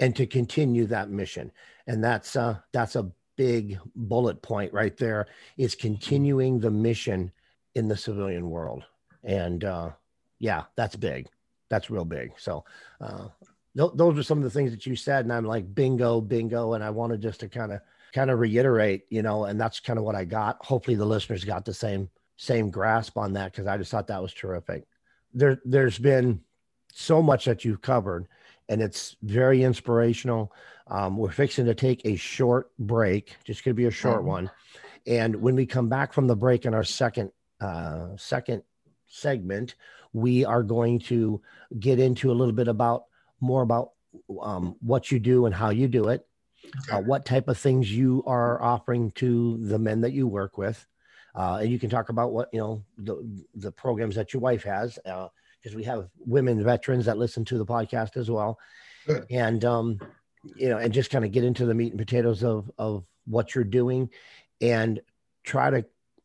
[0.00, 1.52] and to continue that mission.
[1.86, 5.26] And that's uh, that's a big bullet point right there.
[5.56, 7.32] Is continuing the mission
[7.74, 8.84] in the civilian world.
[9.24, 9.90] And uh,
[10.38, 11.28] yeah, that's big.
[11.70, 12.32] That's real big.
[12.36, 12.64] So
[13.00, 13.28] uh,
[13.76, 16.74] th- those are some of the things that you said, and I'm like bingo, bingo.
[16.74, 17.80] And I wanted just to kind of
[18.12, 20.64] kind of reiterate, you know, and that's kind of what I got.
[20.64, 24.22] Hopefully, the listeners got the same same grasp on that because I just thought that
[24.22, 24.84] was terrific.
[25.34, 26.40] There, there's been
[26.92, 28.26] so much that you've covered,
[28.68, 30.52] and it's very inspirational.
[30.86, 34.28] Um, we're fixing to take a short break, just going to be a short mm-hmm.
[34.28, 34.50] one.
[35.06, 38.62] And when we come back from the break in our second uh, second
[39.06, 39.76] segment,
[40.12, 41.40] we are going to
[41.78, 43.04] get into a little bit about
[43.40, 43.90] more about
[44.40, 46.26] um, what you do and how you do it,
[46.90, 50.86] uh, what type of things you are offering to the men that you work with,
[51.34, 54.64] uh, and you can talk about what you know the the programs that your wife
[54.64, 58.58] has because uh, we have women veterans that listen to the podcast as well,
[59.06, 59.26] Good.
[59.30, 59.98] and um,
[60.56, 63.54] you know, and just kind of get into the meat and potatoes of of what
[63.54, 64.10] you're doing,
[64.60, 65.00] and
[65.44, 65.84] try to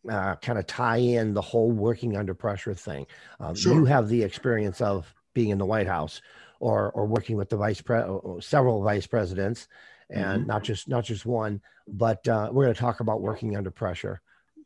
[0.10, 3.08] uh, kind of tie in the whole working under pressure thing.
[3.39, 3.76] Um, sure.
[3.76, 6.22] You have the experience of being in the White House
[6.60, 8.02] or or working with the vice pre
[8.41, 9.70] several vice presidents,
[10.10, 10.48] and mm-hmm.
[10.48, 11.62] not just not just one.
[11.88, 14.22] But uh, we're going to talk about working under pressure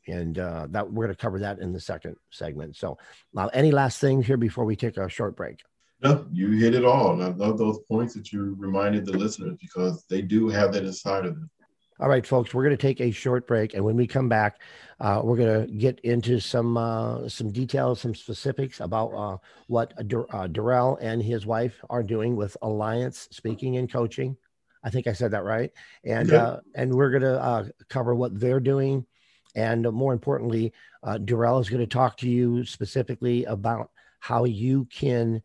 [0.07, 2.75] and uh, that we're going to cover that in the second segment.
[2.75, 2.97] So,
[3.35, 5.59] uh, any last things here before we take a short break?
[6.03, 7.13] No, you hit it all.
[7.13, 10.83] And I love those points that you reminded the listeners because they do have that
[10.83, 11.49] inside of them.
[11.99, 14.59] All right, folks, we're going to take a short break, and when we come back,
[14.99, 19.37] uh, we're going to get into some uh, some details, some specifics about uh,
[19.67, 24.35] what uh, Darrell and his wife are doing with Alliance Speaking and Coaching.
[24.83, 25.69] I think I said that right,
[26.03, 29.05] and uh, and we're going to uh, cover what they're doing
[29.55, 34.85] and more importantly, uh, Darrell is going to talk to you specifically about how you
[34.85, 35.41] can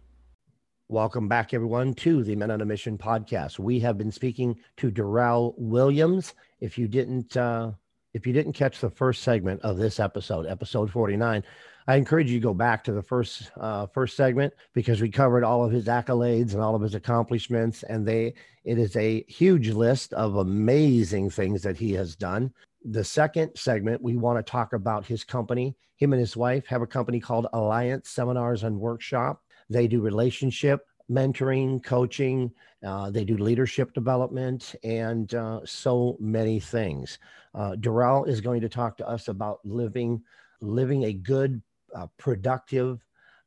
[0.90, 3.58] Welcome back, everyone, to the Men on a Mission podcast.
[3.58, 6.32] We have been speaking to Darrell Williams.
[6.60, 7.72] If you didn't, uh,
[8.14, 11.44] if you didn't catch the first segment of this episode, episode forty nine,
[11.86, 15.44] I encourage you to go back to the first uh, first segment because we covered
[15.44, 18.32] all of his accolades and all of his accomplishments, and they
[18.64, 22.50] it is a huge list of amazing things that he has done.
[22.82, 25.76] The second segment, we want to talk about his company.
[25.96, 30.86] Him and his wife have a company called Alliance Seminars and Workshop they do relationship
[31.10, 32.52] mentoring, coaching,
[32.86, 37.18] uh, they do leadership development, and uh, so many things.
[37.54, 37.74] Uh,
[38.26, 40.22] is going to talk to us about living
[40.60, 41.62] living a good,
[41.94, 43.04] uh, productive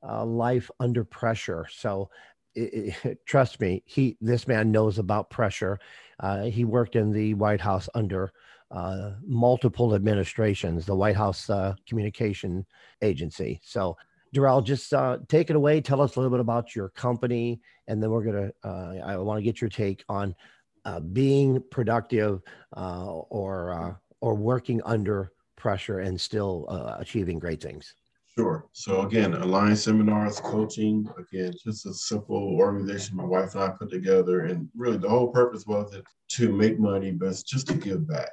[0.08, 1.68] uh, life under pressure.
[1.70, 2.10] So,
[2.56, 5.80] it, it, trust me, he this man knows about pressure.
[6.20, 8.34] Uh, he worked in the White House under
[8.72, 11.50] uh, multiple administrations, the White House
[11.88, 12.66] Communication
[13.02, 13.60] Agency.
[13.64, 13.98] So
[14.34, 15.82] Darrell, just uh, take it away.
[15.82, 18.52] Tell us a little bit about your company, and then we're gonna.
[18.63, 20.36] Uh, I want to get your take on
[20.86, 22.41] uh, being productive
[22.76, 27.94] uh, or uh, or working under pressure and still uh, achieving great things.
[28.34, 28.65] Sure.
[28.72, 31.06] So again, Alliance Seminars Coaching.
[31.17, 35.28] Again, just a simple organization my wife and I put together, and really the whole
[35.28, 38.32] purpose was it to make money, but just to give back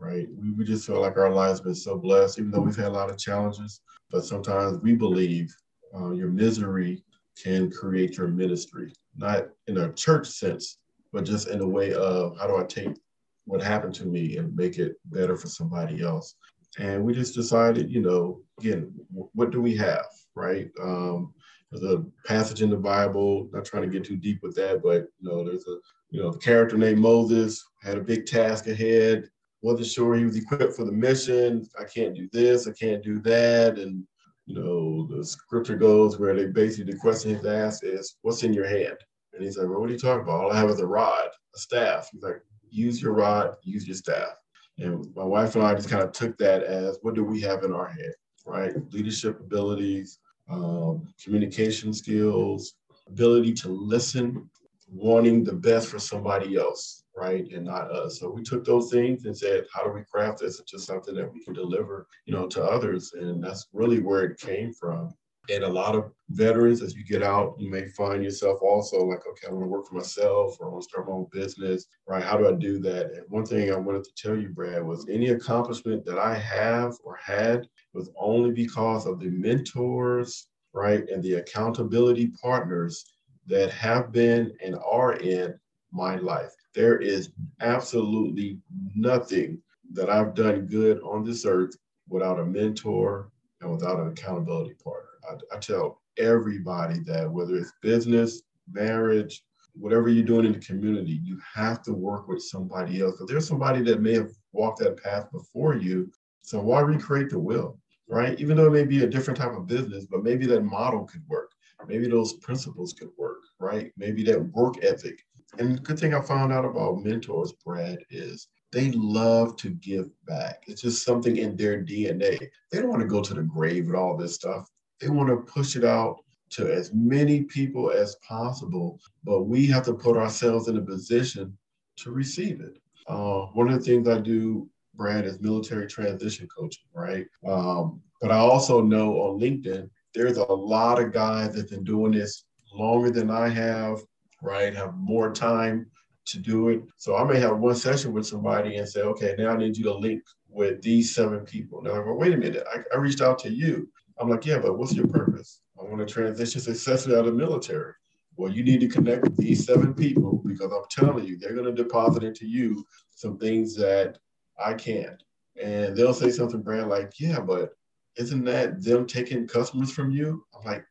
[0.00, 0.26] right?
[0.40, 2.88] We, we just feel like our lives have been so blessed, even though we've had
[2.88, 3.80] a lot of challenges.
[4.10, 5.54] But sometimes we believe
[5.94, 7.04] uh, your misery
[7.40, 10.78] can create your ministry, not in a church sense,
[11.12, 12.96] but just in a way of how do I take
[13.44, 16.34] what happened to me and make it better for somebody else.
[16.78, 20.70] And we just decided, you know, again, what do we have, right?
[20.80, 21.34] Um,
[21.70, 25.06] there's a passage in the Bible, not trying to get too deep with that, but
[25.20, 25.76] you know, there's a
[26.10, 29.28] you know, the character named Moses had a big task ahead
[29.62, 31.68] wasn't sure he was equipped for the mission.
[31.78, 33.78] I can't do this, I can't do that.
[33.78, 34.04] And,
[34.46, 38.52] you know, the scripture goes where they basically, the question he's asked is, What's in
[38.52, 38.96] your hand?
[39.32, 40.44] And he's like, Well, what are you talking about?
[40.44, 42.08] All I have is a rod, a staff.
[42.12, 44.34] He's like, Use your rod, use your staff.
[44.78, 47.64] And my wife and I just kind of took that as what do we have
[47.64, 48.14] in our head,
[48.46, 48.72] right?
[48.92, 50.18] Leadership abilities,
[50.48, 52.74] um, communication skills,
[53.06, 54.48] ability to listen,
[54.90, 58.18] wanting the best for somebody else, right, and not us.
[58.18, 61.32] So we took those things and said, how do we craft this into something that
[61.32, 63.12] we can deliver, you know, to others?
[63.12, 65.12] And that's really where it came from.
[65.50, 69.26] And a lot of veterans, as you get out, you may find yourself also like,
[69.28, 71.86] okay, I want to work for myself or I want to start my own business,
[72.06, 72.22] right?
[72.22, 73.06] How do I do that?
[73.06, 76.94] And one thing I wanted to tell you, Brad, was any accomplishment that I have
[77.04, 83.04] or had was only because of the mentors, right, and the accountability partners
[83.46, 85.58] that have been and are in
[85.90, 86.52] my life.
[86.74, 87.30] There is
[87.60, 88.58] absolutely
[88.94, 89.60] nothing
[89.92, 91.76] that I've done good on this earth
[92.08, 93.30] without a mentor
[93.60, 95.10] and without an accountability partner.
[95.28, 99.42] I, I tell everybody that whether it's business, marriage,
[99.74, 103.48] whatever you're doing in the community, you have to work with somebody else because there's
[103.48, 106.10] somebody that may have walked that path before you.
[106.42, 107.78] So why recreate the wheel,
[108.08, 108.38] right?
[108.40, 111.22] Even though it may be a different type of business, but maybe that model could
[111.28, 111.52] work.
[111.86, 113.90] Maybe those principles could work, right?
[113.96, 115.24] Maybe that work ethic.
[115.58, 120.62] And good thing I found out about mentors, Brad, is they love to give back.
[120.66, 122.38] It's just something in their DNA.
[122.70, 124.68] They don't want to go to the grave with all this stuff.
[125.00, 129.84] They want to push it out to as many people as possible, but we have
[129.84, 131.56] to put ourselves in a position
[131.98, 132.78] to receive it.
[133.06, 137.26] Uh, one of the things I do, Brad, is military transition coaching, right?
[137.46, 141.84] Um, but I also know on LinkedIn, there's a lot of guys that have been
[141.84, 144.00] doing this longer than I have,
[144.42, 144.74] right?
[144.74, 145.86] Have more time
[146.26, 146.82] to do it.
[146.96, 149.84] So I may have one session with somebody and say, okay, now I need you
[149.84, 151.82] to link with these seven people.
[151.82, 153.88] Now, well, wait a minute, I, I reached out to you.
[154.18, 155.62] I'm like, yeah, but what's your purpose?
[155.78, 157.94] I want to transition successfully out of the military.
[158.36, 161.74] Well, you need to connect with these seven people because I'm telling you, they're going
[161.74, 164.18] to deposit into you some things that
[164.62, 165.22] I can't.
[165.62, 167.70] And they'll say something, Brad like, yeah, but
[168.16, 170.44] isn't that them taking customers from you?
[170.54, 170.84] I'm like,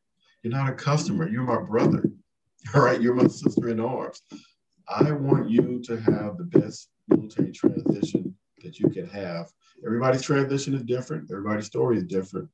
[0.43, 1.27] you're not a customer.
[1.27, 2.03] You're my brother.
[2.75, 3.01] All right.
[3.01, 4.21] You're my sister in arms.
[4.87, 9.47] I want you to have the best military transition that you can have.
[9.85, 11.29] Everybody's transition is different.
[11.31, 12.49] Everybody's story is different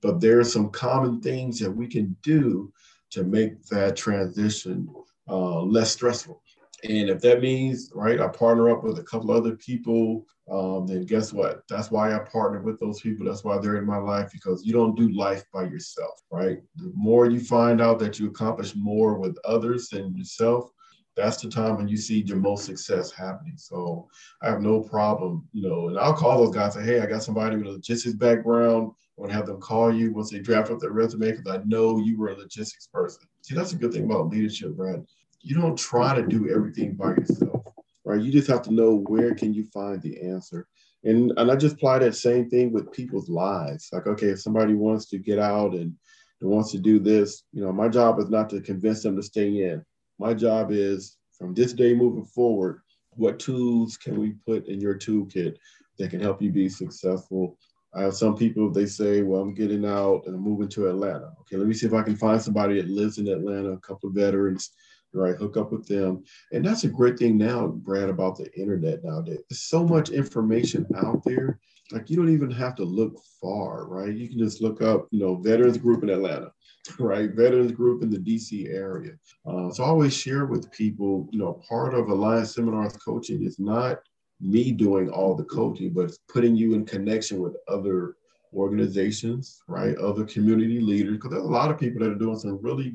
[0.00, 2.72] but there are some common things that we can do
[3.10, 4.88] to make that transition
[5.28, 6.42] uh, less stressful.
[6.84, 11.04] And if that means, right, I partner up with a couple other people, um, then
[11.04, 11.62] guess what?
[11.68, 13.26] That's why I partner with those people.
[13.26, 16.58] That's why they're in my life because you don't do life by yourself, right?
[16.76, 20.70] The more you find out that you accomplish more with others than yourself,
[21.16, 23.54] that's the time when you see your most success happening.
[23.56, 24.08] So
[24.40, 27.06] I have no problem, you know, and I'll call those guys and say, hey, I
[27.06, 28.92] got somebody with a logistics background.
[28.92, 31.60] I want to have them call you once they draft up their resume because I
[31.64, 33.22] know you were a logistics person.
[33.42, 35.04] See, that's a good thing about leadership, Brad.
[35.40, 37.64] You don't try to do everything by yourself,
[38.04, 38.20] right?
[38.20, 40.66] You just have to know where can you find the answer.
[41.04, 43.88] And, and I just apply that same thing with people's lives.
[43.92, 45.94] Like, okay, if somebody wants to get out and,
[46.40, 49.22] and wants to do this, you know, my job is not to convince them to
[49.22, 49.84] stay in.
[50.18, 54.96] My job is from this day moving forward, what tools can we put in your
[54.96, 55.56] toolkit
[55.98, 57.56] that can help you be successful?
[57.94, 61.32] I have some people, they say, well, I'm getting out and I'm moving to Atlanta.
[61.40, 64.08] Okay, let me see if I can find somebody that lives in Atlanta, a couple
[64.08, 64.70] of veterans,
[65.14, 65.36] right?
[65.36, 66.24] Hook up with them.
[66.52, 69.40] And that's a great thing now, Brad, about the internet nowadays.
[69.48, 71.58] There's so much information out there.
[71.90, 74.14] Like you don't even have to look far, right?
[74.14, 76.52] You can just look up, you know, veterans group in Atlanta
[76.98, 77.30] right?
[77.30, 79.12] Veterans group in the DC area.
[79.46, 83.58] Uh, so I always share with people, you know, part of Alliance Seminars coaching is
[83.58, 84.00] not
[84.40, 88.14] me doing all the coaching, but it's putting you in connection with other
[88.54, 89.96] organizations, right?
[89.98, 92.94] Other community leaders, because there's a lot of people that are doing some really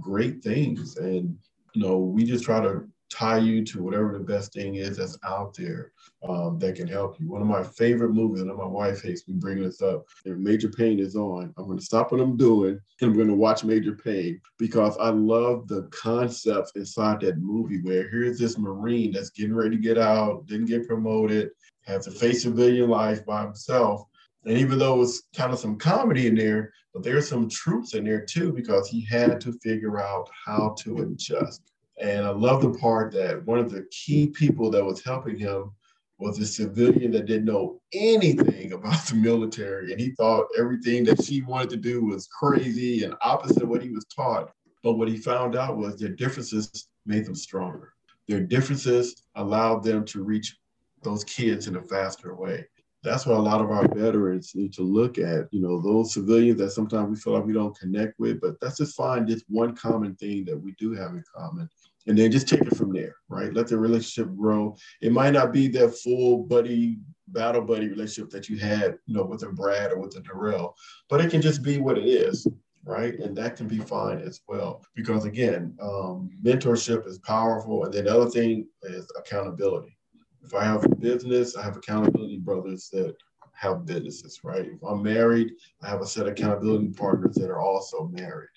[0.00, 0.96] great things.
[0.96, 1.36] And,
[1.74, 5.18] you know, we just try to tie you to whatever the best thing is that's
[5.24, 5.92] out there
[6.28, 7.30] um, that can help you.
[7.30, 10.68] One of my favorite movies, and my wife hates me bringing this up, if Major
[10.68, 13.64] Payne is on, I'm going to stop what I'm doing and I'm going to watch
[13.64, 19.30] Major Payne because I love the concepts inside that movie where here's this Marine that's
[19.30, 21.50] getting ready to get out, didn't get promoted,
[21.86, 24.04] has to face civilian life by himself.
[24.46, 28.04] And even though it's kind of some comedy in there, but there's some truths in
[28.04, 31.62] there too, because he had to figure out how to adjust
[31.98, 35.70] and I love the part that one of the key people that was helping him
[36.18, 39.92] was a civilian that didn't know anything about the military.
[39.92, 43.82] And he thought everything that she wanted to do was crazy and opposite of what
[43.82, 44.52] he was taught.
[44.82, 47.92] But what he found out was their differences made them stronger.
[48.28, 50.56] Their differences allowed them to reach
[51.02, 52.66] those kids in a faster way.
[53.06, 55.46] That's what a lot of our veterans need to look at.
[55.52, 58.78] You know, those civilians that sometimes we feel like we don't connect with, but that's
[58.78, 61.70] just find this one common thing that we do have in common
[62.08, 63.52] and then just take it from there, right?
[63.52, 64.76] Let the relationship grow.
[65.00, 66.98] It might not be that full buddy
[67.28, 70.76] battle buddy relationship that you had, you know, with a Brad or with a Darrell,
[71.08, 72.46] but it can just be what it is,
[72.84, 73.18] right?
[73.18, 74.84] And that can be fine as well.
[74.94, 77.84] Because again, um, mentorship is powerful.
[77.84, 79.95] And then the other thing is accountability.
[80.46, 83.16] If I have a business, I have accountability brothers that
[83.54, 84.66] have businesses, right?
[84.66, 85.50] If I'm married,
[85.82, 88.50] I have a set of accountability partners that are also married,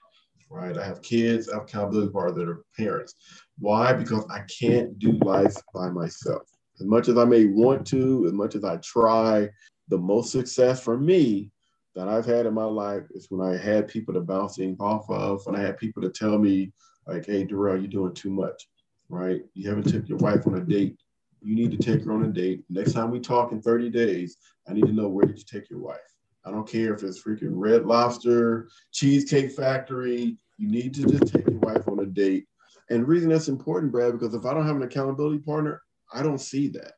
[0.52, 0.78] right?
[0.78, 3.16] I have kids, I have accountability partners that are parents.
[3.58, 3.94] Why?
[3.94, 6.44] Because I can't do life by myself.
[6.80, 9.50] As much as I may want to, as much as I try,
[9.88, 11.50] the most success for me
[11.96, 15.44] that I've had in my life is when I had people to bouncing off of,
[15.46, 16.72] when I had people to tell me,
[17.08, 18.68] like, hey, Darrell, you're doing too much,
[19.10, 19.42] right?
[19.56, 20.96] You haven't took your wife on a date.
[21.42, 22.64] You need to take her on a date.
[22.70, 24.38] Next time we talk in 30 days,
[24.68, 25.98] I need to know where did you take your wife?
[26.46, 30.38] I don't care if it's freaking Red Lobster, Cheesecake Factory.
[30.58, 32.48] You need to just take your wife on a date.
[32.90, 35.82] And the reason that's important, Brad, because if I don't have an accountability partner,
[36.14, 36.94] I don't see that.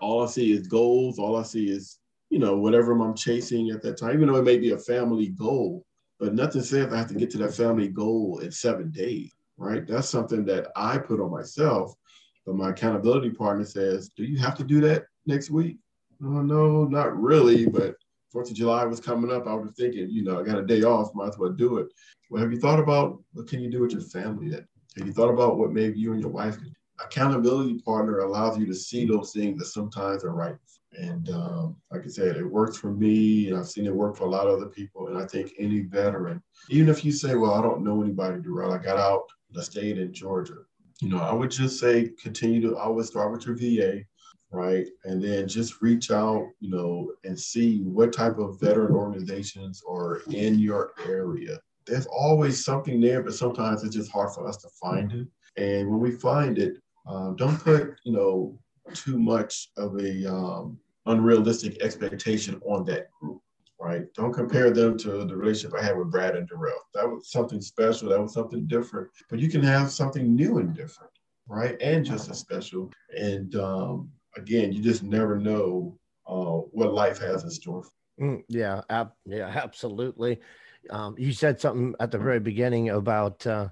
[0.00, 1.18] All I see is goals.
[1.18, 4.44] All I see is you know, whatever I'm chasing at that time, even though it
[4.44, 5.84] may be a family goal,
[6.18, 9.86] but nothing says I have to get to that family goal in seven days, right?
[9.86, 11.92] That's something that I put on myself.
[12.46, 15.78] But my accountability partner says, Do you have to do that next week?
[16.22, 17.66] Oh, no, not really.
[17.66, 17.96] But
[18.32, 19.46] Fourth of July was coming up.
[19.46, 21.88] I was thinking, you know, I got a day off, might as well do it.
[22.30, 24.66] Well, have you thought about what can you do with your family then?
[24.98, 26.58] Have you thought about what maybe you and your wife
[27.02, 30.56] Accountability partner allows you to see those things that sometimes are right
[30.98, 34.24] and um, like I said, it works for me, and I've seen it work for
[34.24, 35.08] a lot of other people.
[35.08, 38.72] And I think any veteran, even if you say, "Well, I don't know anybody, Darrell,"
[38.72, 39.24] I got out,
[39.56, 40.64] I stayed in Georgia.
[41.00, 44.04] You know, I would just say continue to always start with your VA,
[44.50, 49.82] right, and then just reach out, you know, and see what type of veteran organizations
[49.88, 51.58] are in your area.
[51.86, 55.26] There's always something there, but sometimes it's just hard for us to find it.
[55.56, 56.74] And when we find it,
[57.06, 58.58] um, don't put, you know,
[58.92, 63.40] too much of a um, unrealistic expectation on that group,
[63.80, 64.02] right?
[64.14, 66.80] Don't compare them to the relationship I had with Brad and Darrell.
[66.94, 68.08] That was something special.
[68.08, 69.08] That was something different.
[69.28, 71.12] But you can have something new and different,
[71.48, 71.80] right?
[71.80, 72.90] And just as special.
[73.16, 77.84] And um, again, you just never know uh, what life has in store.
[78.20, 80.40] Mm, yeah, ab- yeah, absolutely.
[80.90, 83.68] Um, you said something at the very beginning about uh,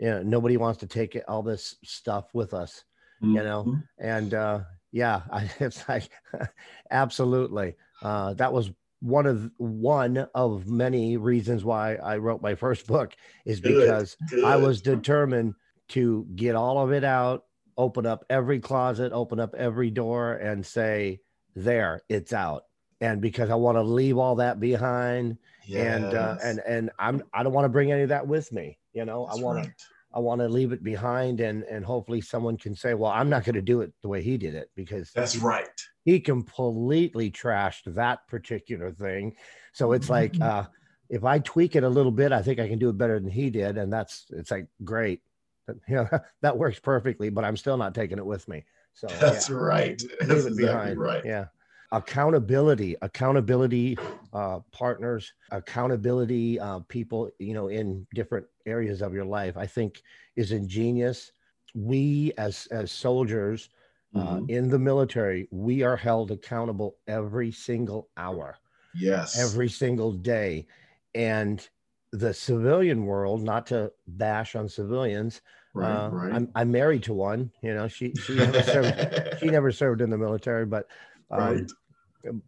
[0.00, 2.84] you know nobody wants to take all this stuff with us
[3.22, 3.36] mm-hmm.
[3.36, 6.10] you know and uh yeah I, it's like
[6.90, 12.86] absolutely uh that was one of one of many reasons why I wrote my first
[12.86, 14.44] book is because good, good.
[14.44, 15.54] I was determined
[15.88, 17.44] to get all of it out,
[17.76, 21.20] open up every closet, open up every door, and say,
[21.56, 22.64] "There, it's out."
[23.00, 25.96] And because I want to leave all that behind, yes.
[25.96, 28.78] and uh, and and I'm I don't want to bring any of that with me.
[28.92, 29.66] You know, That's I want right.
[29.66, 33.30] to I want to leave it behind and and hopefully someone can say, well, I'm
[33.30, 35.68] not going to do it the way he did it because that's right.
[36.04, 39.36] He completely trashed that particular thing.
[39.72, 40.64] So it's like uh
[41.08, 43.30] if I tweak it a little bit, I think I can do it better than
[43.30, 43.76] he did.
[43.78, 45.22] And that's it's like great.
[45.66, 46.08] But, you know,
[46.42, 48.64] that works perfectly, but I'm still not taking it with me.
[48.94, 50.00] So that's yeah, right.
[50.00, 50.98] Leave that's it exactly behind.
[50.98, 51.24] right.
[51.24, 51.46] Yeah
[51.92, 53.98] accountability accountability
[54.32, 60.00] uh, partners accountability uh, people you know in different areas of your life i think
[60.36, 61.32] is ingenious
[61.74, 63.70] we as as soldiers
[64.14, 64.44] uh, mm-hmm.
[64.48, 68.56] in the military we are held accountable every single hour
[68.94, 70.66] yes every single day
[71.14, 71.68] and
[72.12, 75.40] the civilian world not to bash on civilians
[75.74, 76.32] right, uh, right.
[76.32, 80.10] I'm, I'm married to one you know she she never served she never served in
[80.10, 80.86] the military but
[81.32, 81.70] um, right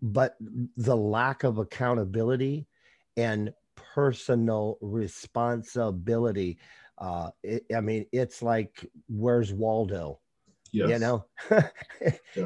[0.00, 0.36] but
[0.76, 2.66] the lack of accountability
[3.16, 6.58] and personal responsibility
[6.98, 10.18] uh it, i mean it's like where's waldo?
[10.72, 10.88] Yes.
[10.90, 11.24] you know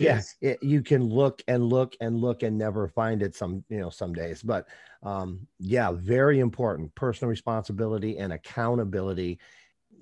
[0.00, 3.78] yeah it, you can look and look and look and never find it some you
[3.78, 4.42] know some days.
[4.42, 4.66] But
[5.02, 6.94] um yeah very important.
[6.94, 9.38] Personal responsibility and accountability.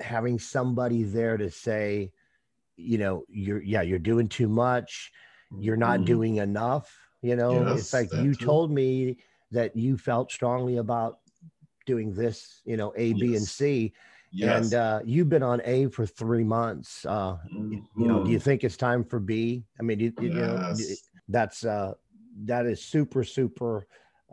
[0.00, 2.12] Having somebody there to say
[2.76, 5.10] you know you're yeah you're doing too much
[5.58, 6.04] you're not mm.
[6.04, 9.16] doing enough you know yes, it's like you told me
[9.50, 11.18] that you felt strongly about
[11.86, 13.38] doing this you know a b yes.
[13.38, 13.92] and c
[14.30, 14.64] yes.
[14.64, 17.72] and uh, you've been on a for three months uh, mm-hmm.
[18.00, 18.44] you know do you mm-hmm.
[18.44, 20.74] think it's time for b i mean you, you know
[21.28, 21.94] that's uh,
[22.44, 23.86] that is super super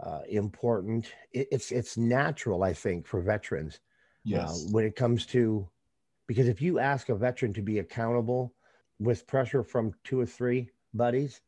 [0.04, 3.80] uh, important it, it's it's natural i think for veterans uh,
[4.26, 5.68] yes when it comes to
[6.28, 8.54] because if you ask a veteran to be accountable
[9.00, 11.42] with pressure from two or three buddies,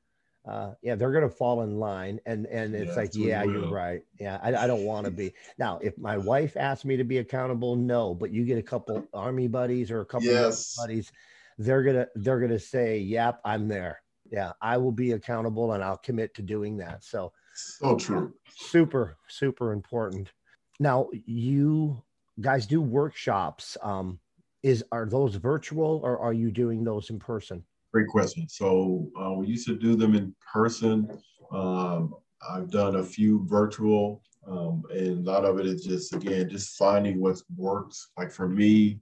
[0.48, 2.20] uh, yeah, they're going to fall in line.
[2.26, 4.02] And and it's yeah, like, yeah, you're right.
[4.20, 5.34] Yeah, I, I don't want to be.
[5.58, 8.14] Now, if my wife asked me to be accountable, no.
[8.14, 10.76] But you get a couple army buddies or a couple yes.
[10.78, 11.12] buddies,
[11.58, 14.02] they're gonna they're gonna say, "Yep, I'm there.
[14.32, 18.34] Yeah, I will be accountable, and I'll commit to doing that." So, so true.
[18.56, 20.32] Super super important.
[20.80, 22.02] Now, you
[22.40, 23.76] guys do workshops.
[23.82, 24.20] Um,
[24.64, 27.64] is are those virtual or are you doing those in person?
[27.98, 28.48] Great question.
[28.48, 31.10] So uh, we used to do them in person.
[31.52, 32.14] Um,
[32.48, 36.78] I've done a few virtual, um, and a lot of it is just again just
[36.78, 38.10] finding what works.
[38.16, 39.00] Like for me,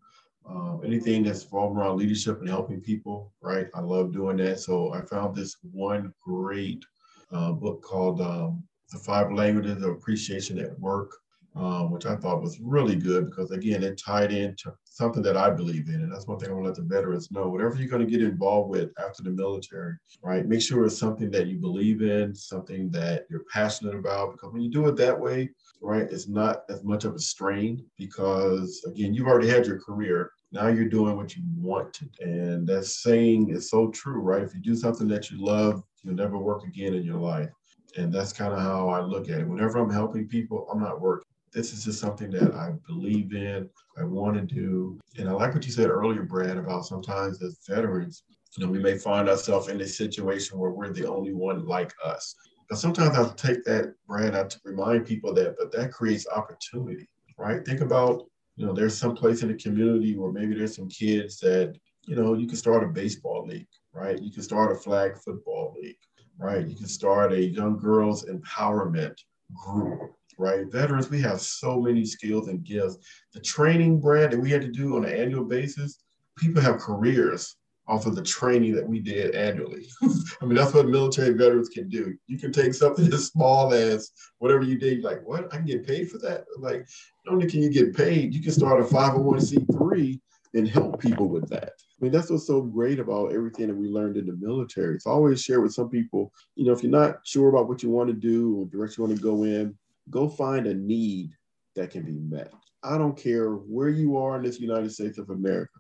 [0.50, 3.68] um, anything that's involved around leadership and helping people, right?
[3.76, 4.62] I love doing that.
[4.62, 6.86] So I found this one great
[7.34, 11.12] uh, book called um, The Five Languages of Appreciation at Work
[11.56, 15.50] um, which I thought was really good because again, it tied into something that I
[15.50, 15.96] believe in.
[15.96, 17.50] And that's one thing I want to let the veterans know.
[17.50, 19.94] Whatever you're going to get involved with after the military,
[20.24, 20.48] right?
[20.48, 24.32] Make sure it's something that you believe in, something that you're passionate about.
[24.32, 25.50] Because when you do it that way,
[25.82, 30.32] right, it's not as much of a strain because again, you've already had your career.
[30.54, 32.06] Now you're doing what you want to.
[32.22, 34.44] And that saying is so true, right?
[34.44, 37.50] If you do something that you love, you'll never work again in your life.
[37.98, 39.48] And that's kind of how I look at it.
[39.48, 43.70] Whenever I'm helping people, I'm not working this is just something that I believe in,
[43.98, 45.00] I want to do.
[45.18, 48.24] And I like what you said earlier, Brad, about sometimes as veterans,
[48.58, 51.94] you know, we may find ourselves in a situation where we're the only one like
[52.04, 52.36] us.
[52.70, 57.08] But sometimes I'll take that, Brad, I to remind people that, but that creates opportunity,
[57.38, 57.66] right?
[57.66, 58.26] Think about,
[58.58, 61.74] you know, there's some place in the community where maybe there's some kids that,
[62.06, 64.22] you know, you can start a baseball league, right?
[64.22, 65.96] You can start a flag football league,
[66.38, 66.68] right?
[66.68, 69.16] You can start a young girls empowerment
[69.54, 70.66] group, right?
[70.72, 72.98] Veterans, we have so many skills and gifts.
[73.34, 76.04] The training, Brad, that we had to do on an annual basis,
[76.38, 77.56] people have careers
[77.88, 79.88] off of the training that we did annually.
[80.42, 82.16] I mean, that's what military veterans can do.
[82.28, 85.54] You can take something as small as whatever you did, like, what?
[85.54, 86.46] I can get paid for that?
[86.58, 86.88] Like,
[87.26, 90.20] not only can you get paid, you can start a 501c3
[90.56, 91.74] and help people with that.
[91.78, 94.96] I mean, that's what's so great about everything that we learned in the military.
[94.96, 97.90] It's always share with some people, you know, if you're not sure about what you
[97.90, 99.78] want to do or direction you want to go in,
[100.10, 101.32] go find a need
[101.76, 102.52] that can be met.
[102.84, 105.74] I don't care where you are in this United States of America.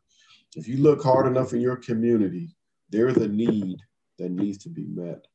[0.55, 2.55] If you look hard enough in your community,
[2.89, 3.78] there is a need
[4.17, 5.26] that needs to be met.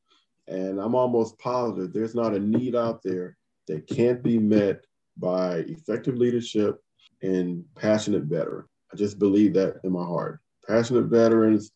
[0.49, 3.37] And I'm almost positive there's not a need out there
[3.69, 4.85] that can't be met
[5.17, 6.81] by effective leadership
[7.23, 8.69] and passionate veterans.
[8.93, 10.41] I just believe that in my heart.
[10.67, 11.71] Passionate veterans,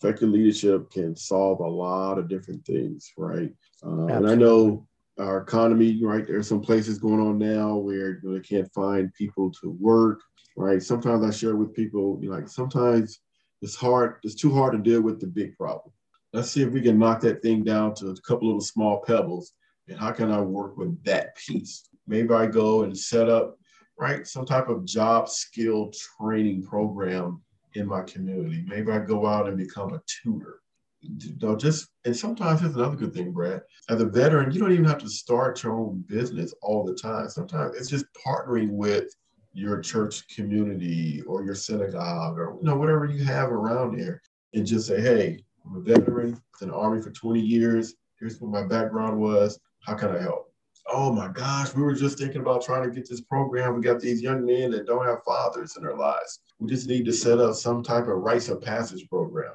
[0.00, 3.52] effective leadership can solve a lot of different things, right?
[3.84, 4.87] Uh, and I know
[5.18, 6.26] our economy, right?
[6.26, 10.20] There's some places going on now where you know, they can't find people to work,
[10.56, 10.82] right?
[10.82, 13.20] Sometimes I share with people, you know, like sometimes
[13.60, 15.92] it's hard, it's too hard to deal with the big problem.
[16.32, 19.52] Let's see if we can knock that thing down to a couple of small pebbles.
[19.88, 21.88] And how can I work with that piece?
[22.06, 23.56] Maybe I go and set up,
[23.98, 25.90] right, some type of job skill
[26.20, 27.42] training program
[27.74, 28.64] in my community.
[28.66, 30.60] Maybe I go out and become a tutor
[31.00, 33.62] you know, just and sometimes it's another good thing, Brad.
[33.88, 37.28] As a veteran, you don't even have to start your own business all the time.
[37.28, 39.14] Sometimes it's just partnering with
[39.52, 44.20] your church community or your synagogue or you know whatever you have around there,
[44.54, 47.94] and just say, "Hey, I'm a veteran, in the army for 20 years.
[48.18, 49.58] Here's what my background was.
[49.80, 50.52] How can I help?"
[50.90, 53.76] Oh my gosh, we were just thinking about trying to get this program.
[53.76, 56.40] We got these young men that don't have fathers in their lives.
[56.58, 59.52] We just need to set up some type of rites of passage program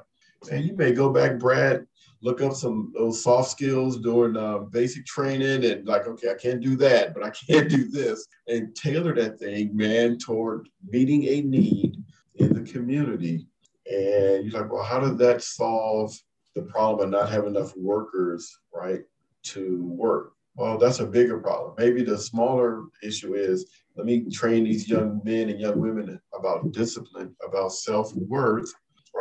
[0.48, 1.86] and you may go back, Brad,
[2.22, 6.60] look up some those soft skills during uh, basic training and like, okay, I can't
[6.60, 11.42] do that, but I can't do this, and tailor that thing, man, toward meeting a
[11.42, 12.02] need
[12.36, 13.46] in the community.
[13.86, 16.18] And you're like, well, how does that solve
[16.54, 19.02] the problem of not having enough workers, right,
[19.44, 20.32] to work?
[20.56, 21.74] Well, that's a bigger problem.
[21.76, 23.66] Maybe the smaller issue is
[23.96, 28.72] let me train these young men and young women about discipline, about self worth,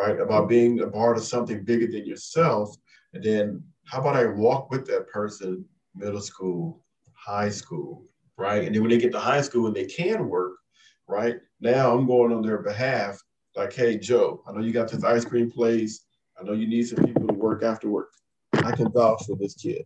[0.03, 0.19] right?
[0.19, 2.75] About being a part of something bigger than yourself.
[3.13, 6.83] And then how about I walk with that person middle school,
[7.13, 8.03] high school,
[8.37, 8.63] right?
[8.63, 10.53] And then when they get to high school and they can work,
[11.07, 11.37] right?
[11.61, 13.17] Now I'm going on their behalf,
[13.55, 16.05] like, hey, Joe, I know you got this ice cream place.
[16.39, 18.09] I know you need some people to work after work.
[18.53, 19.85] I can vouch for this kid.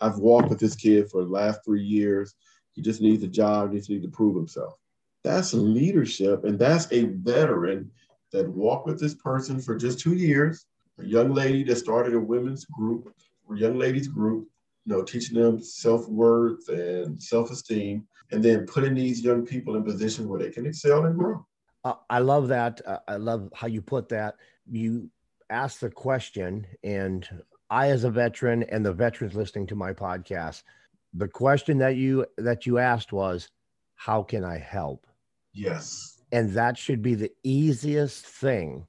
[0.00, 2.34] I've walked with this kid for the last three years.
[2.72, 4.74] He just needs a job, he just needs to prove himself.
[5.22, 7.90] That's leadership, and that's a veteran
[8.34, 10.66] that walked with this person for just two years,
[10.98, 13.14] a young lady that started a women's group,
[13.50, 14.48] a young ladies group,
[14.84, 20.26] you know, teaching them self-worth and self-esteem, and then putting these young people in positions
[20.26, 21.46] where they can excel and grow.
[21.84, 22.80] Uh, I love that.
[22.84, 24.34] Uh, I love how you put that.
[24.68, 25.10] You
[25.48, 27.28] asked the question, and
[27.70, 30.64] I, as a veteran, and the veterans listening to my podcast,
[31.12, 33.48] the question that you that you asked was,
[33.94, 35.06] "How can I help?"
[35.52, 38.84] Yes and that should be the easiest thing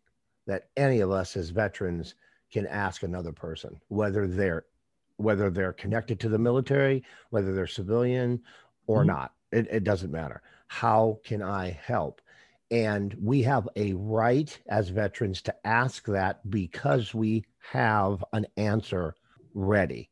[0.47, 2.15] that any of us as veterans
[2.51, 4.65] can ask another person, whether they're
[5.17, 8.41] whether they're connected to the military, whether they're civilian
[8.87, 9.09] or mm-hmm.
[9.09, 9.33] not.
[9.51, 10.41] It, it doesn't matter.
[10.67, 12.19] How can I help?
[12.71, 19.15] And we have a right as veterans to ask that because we have an answer
[19.53, 20.09] ready.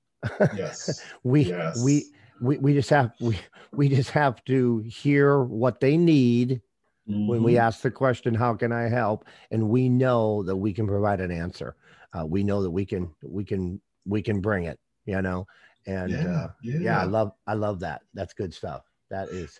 [0.56, 1.04] Yes.
[1.24, 1.84] we, yes.
[1.84, 2.06] we,
[2.40, 3.38] we, we just have we,
[3.74, 6.62] we just have to hear what they need
[7.10, 7.28] mm-hmm.
[7.28, 7.62] when we mm-hmm.
[7.62, 11.32] ask the question how can i help and we know that we can provide an
[11.32, 11.76] answer
[12.14, 15.46] uh, we know that we can we can we can bring it you know
[15.86, 16.80] and yeah, uh, yeah.
[16.80, 19.60] yeah i love i love that that's good stuff that is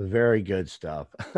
[0.00, 1.08] very good stuff.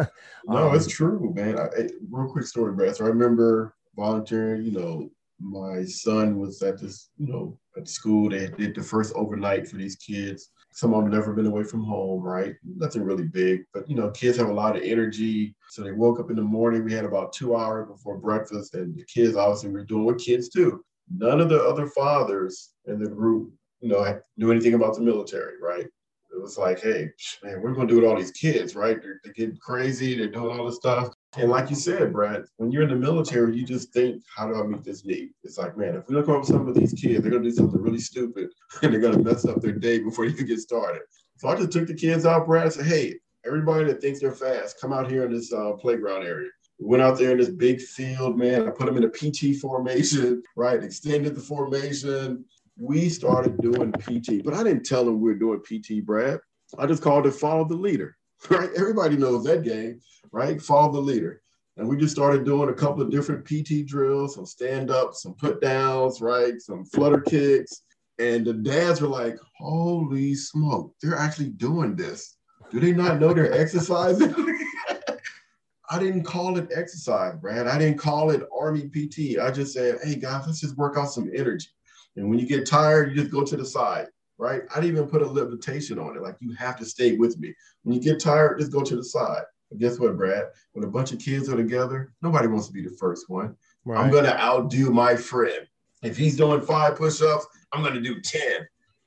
[0.46, 1.59] no, um, it's true, man.
[1.59, 2.96] I, real quick story, Brad.
[2.96, 4.62] So I remember volunteering.
[4.62, 8.30] You know, my son was at this, you know, at school.
[8.30, 10.50] They did the first overnight for these kids.
[10.73, 12.55] Some of them never been away from home, right?
[12.64, 15.55] Nothing really big, but you know, kids have a lot of energy.
[15.68, 16.85] So they woke up in the morning.
[16.85, 20.49] We had about two hours before breakfast, and the kids obviously were doing what kids
[20.49, 20.83] do.
[21.14, 25.61] None of the other fathers in the group, you know, knew anything about the military,
[25.61, 25.87] right?
[26.35, 27.11] it was like, hey,
[27.43, 29.01] man, we're going to do with all these kids, right?
[29.01, 30.16] They're, they're, getting crazy.
[30.16, 31.12] They're doing all this stuff.
[31.39, 34.55] And like you said, Brad, when you're in the military, you just think, how do
[34.55, 35.30] I meet this need?
[35.45, 37.55] It's like, man, if we up with some of these kids, they're going to do
[37.55, 38.51] something really stupid
[38.83, 41.03] and they're going to mess up their day before you get started.
[41.39, 44.33] So I just took the kids out, Brad, and said, hey, everybody that thinks they're
[44.33, 46.51] fast, come out here in this uh, playground area.
[46.78, 48.68] We went out there in this big field, man.
[48.68, 50.83] I put them in a PT formation, right?
[50.83, 52.45] Extended the formation,
[52.78, 56.41] we started doing PT, but I didn't tell them we were doing PT, Brad.
[56.78, 58.16] I just called it follow the leader,
[58.51, 58.70] right?
[58.76, 60.01] Everybody knows that game,
[60.32, 60.61] right?
[60.61, 61.43] Follow the leader.
[61.76, 65.34] And we just started doing a couple of different PT drills, some stand ups, some
[65.34, 66.61] put downs, right?
[66.61, 67.82] Some flutter kicks.
[68.18, 72.36] And the dads were like, holy smoke, they're actually doing this.
[72.70, 74.34] Do they not know they're exercising?
[75.90, 77.66] I didn't call it exercise, Brad.
[77.66, 79.38] I didn't call it Army PT.
[79.38, 81.68] I just said, hey, guys, let's just work out some energy.
[82.16, 84.07] And when you get tired, you just go to the side,
[84.43, 84.62] right?
[84.74, 86.22] I didn't even put a limitation on it.
[86.22, 87.55] Like you have to stay with me.
[87.84, 89.45] When you get tired, just go to the side.
[89.70, 90.47] But guess what, Brad?
[90.72, 93.55] When a bunch of kids are together, nobody wants to be the first one.
[93.84, 94.01] Right.
[94.01, 95.66] I'm going to outdo my friend.
[96.03, 98.43] If he's doing five push-ups, I'm going to do 10,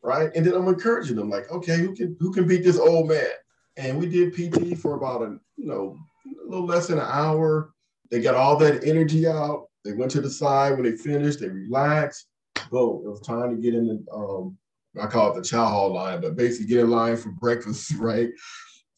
[0.01, 0.31] right?
[0.33, 3.27] And then I'm encouraging them like, okay, who can who can beat this old man?
[3.75, 7.73] And we did PT for about a, you know, a little less than an hour.
[8.09, 9.67] They got all that energy out.
[9.83, 12.27] They went to the side when they finished, they relaxed
[12.71, 14.57] boom, it was time to get in the, um,
[15.01, 18.29] I call it the chow hall line, but basically get in line for breakfast, right?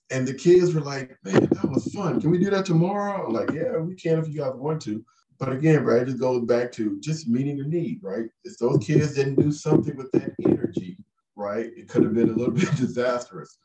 [0.10, 2.22] And the kids were like, man, that was fun.
[2.22, 3.28] Can we do that tomorrow?
[3.28, 5.04] I'm like, yeah, we can if you guys want to.
[5.38, 8.26] But again, right, it just goes back to just meeting the need, right?
[8.44, 10.98] If those kids didn't do something with that energy,
[11.36, 13.58] right, it could have been a little bit disastrous.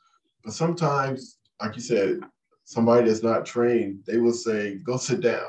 [0.45, 2.21] But sometimes, like you said,
[2.65, 5.47] somebody that's not trained, they will say, go sit down.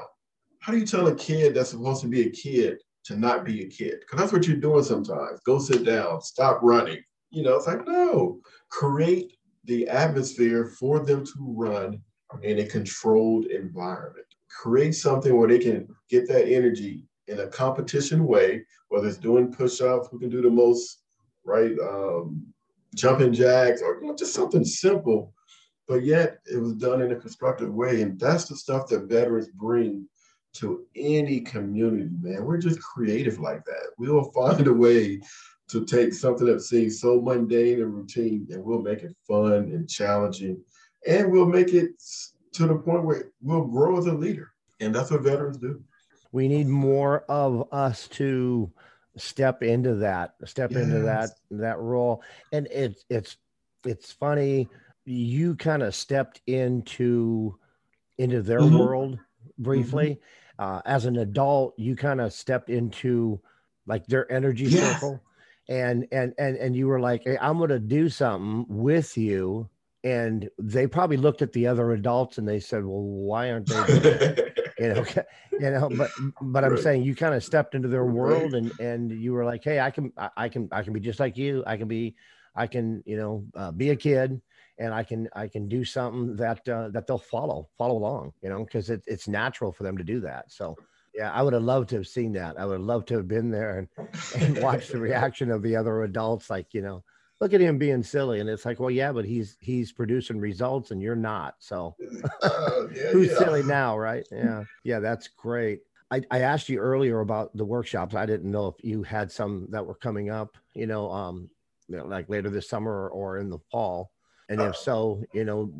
[0.60, 3.62] How do you tell a kid that's supposed to be a kid to not be
[3.62, 5.40] a kid because that's what you're doing sometimes.
[5.46, 7.04] Go sit down, stop running.
[7.32, 8.40] You know, it's like, no,
[8.70, 12.02] create the atmosphere for them to run
[12.42, 14.26] in a controlled environment.
[14.50, 19.52] Create something where they can get that energy in a competition way, whether it's doing
[19.52, 21.04] push ups, who can do the most,
[21.44, 21.74] right?
[21.80, 22.46] Um,
[22.96, 25.34] jumping jacks, or you know, just something simple,
[25.88, 28.02] but yet it was done in a constructive way.
[28.02, 30.08] And that's the stuff that veterans bring
[30.54, 32.46] to any community, man.
[32.46, 33.92] We're just creative like that.
[33.98, 35.20] We'll find a way
[35.70, 39.90] to take something that seems so mundane and routine and we'll make it fun and
[39.90, 40.62] challenging.
[41.08, 41.92] And we'll make it
[42.54, 44.52] to the point where we'll grow as a leader.
[44.80, 45.82] And that's what veterans do.
[46.32, 48.72] We need more of us to
[49.18, 50.84] step into that, step yes.
[50.84, 52.24] into that that role.
[52.52, 53.38] And it's it's
[53.86, 54.68] it's funny.
[55.06, 57.58] You kind of stepped into
[58.18, 58.78] into their mm-hmm.
[58.78, 59.20] world
[59.58, 60.12] briefly.
[60.12, 60.26] Mm-hmm
[60.60, 63.40] uh, as an adult, you kind of stepped into
[63.86, 64.94] like their energy yes.
[64.94, 65.22] circle,
[65.68, 69.70] and and and and you were like, hey, I'm going to do something with you.
[70.06, 74.52] And they probably looked at the other adults and they said, "Well, why aren't they?"
[74.80, 75.06] you know,
[75.54, 75.90] you know.
[75.90, 76.84] But but I'm right.
[76.84, 78.64] saying you kind of stepped into their world right.
[78.64, 81.38] and and you were like, "Hey, I can I can I can be just like
[81.38, 81.64] you.
[81.66, 82.16] I can be
[82.54, 84.42] I can you know uh, be a kid
[84.78, 88.50] and I can I can do something that uh, that they'll follow follow along, you
[88.50, 90.52] know, because it, it's natural for them to do that.
[90.52, 90.76] So
[91.14, 92.60] yeah, I would have loved to have seen that.
[92.60, 95.76] I would have loved to have been there and, and watched the reaction of the
[95.76, 97.04] other adults, like you know,
[97.40, 100.92] look at him being silly, and it's like, well, yeah, but he's he's producing results
[100.92, 101.56] and you're not.
[101.60, 101.96] So
[102.42, 103.38] uh, yeah, who's yeah.
[103.38, 104.28] silly now, right?
[104.32, 105.82] Yeah, yeah, that's great.
[106.10, 108.16] I, I asked you earlier about the workshops.
[108.16, 111.50] I didn't know if you had some that were coming up, you know, um,
[111.88, 114.12] you know, like later this summer or in the fall.
[114.50, 115.74] And if so, you know,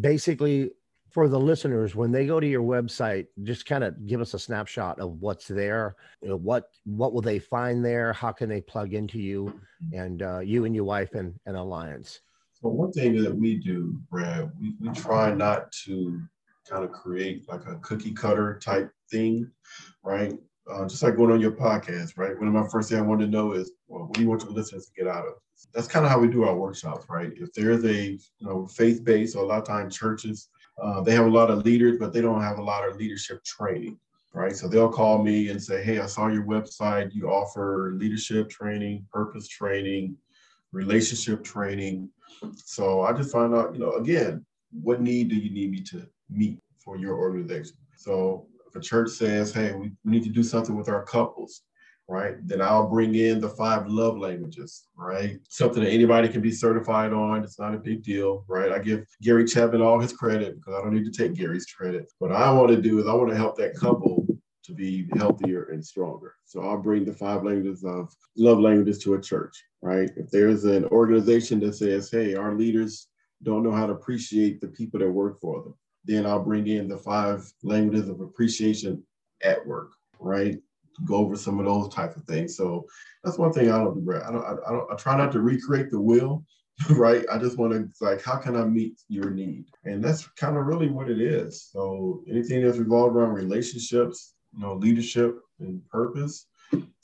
[0.00, 0.70] basically
[1.10, 4.38] for the listeners, when they go to your website, just kind of give us a
[4.38, 5.96] snapshot of what's there.
[6.22, 8.12] You know, what what will they find there?
[8.12, 9.60] How can they plug into you
[9.92, 12.20] and uh, you and your wife and, and Alliance?
[12.52, 16.20] So one thing that we do, Brad, we, we try not to
[16.68, 19.50] kind of create like a cookie cutter type thing,
[20.02, 20.36] right?
[20.70, 22.38] Uh, just like going on your podcast, right?
[22.38, 24.42] One of my first thing I want to know is, well, what do you want
[24.42, 25.34] your listeners to get out of?
[25.72, 27.32] That's kind of how we do our workshops, right?
[27.36, 30.48] If there's a you know faith based, or a lot of times churches,
[30.82, 33.42] uh, they have a lot of leaders, but they don't have a lot of leadership
[33.44, 33.98] training,
[34.34, 34.54] right?
[34.54, 37.14] So they'll call me and say, hey, I saw your website.
[37.14, 40.16] You offer leadership training, purpose training,
[40.72, 42.10] relationship training.
[42.54, 46.06] So I just find out, you know, again, what need do you need me to
[46.30, 47.76] meet for your organization?
[47.96, 48.46] So
[48.78, 51.62] a church says, hey, we need to do something with our couples,
[52.08, 52.36] right?
[52.46, 55.38] Then I'll bring in the five love languages, right?
[55.48, 57.44] Something that anybody can be certified on.
[57.44, 58.72] It's not a big deal, right?
[58.72, 62.10] I give Gary Chapman all his credit because I don't need to take Gary's credit.
[62.18, 64.26] What I want to do is I want to help that couple
[64.64, 66.34] to be healthier and stronger.
[66.44, 70.10] So I'll bring the five languages of love languages to a church, right?
[70.16, 73.08] If there's an organization that says, hey, our leaders
[73.42, 75.74] don't know how to appreciate the people that work for them,
[76.08, 79.02] then I'll bring in the five languages of appreciation
[79.44, 80.56] at work, right?
[81.04, 82.56] Go over some of those types of things.
[82.56, 82.86] So
[83.22, 84.12] that's one thing I don't do.
[84.14, 84.44] I don't.
[84.44, 84.90] I, don't.
[84.90, 86.44] I try not to recreate the wheel,
[86.90, 87.24] right?
[87.30, 89.66] I just want to like, how can I meet your need?
[89.84, 91.68] And that's kind of really what it is.
[91.70, 96.46] So anything that's revolved around relationships, you know, leadership and purpose,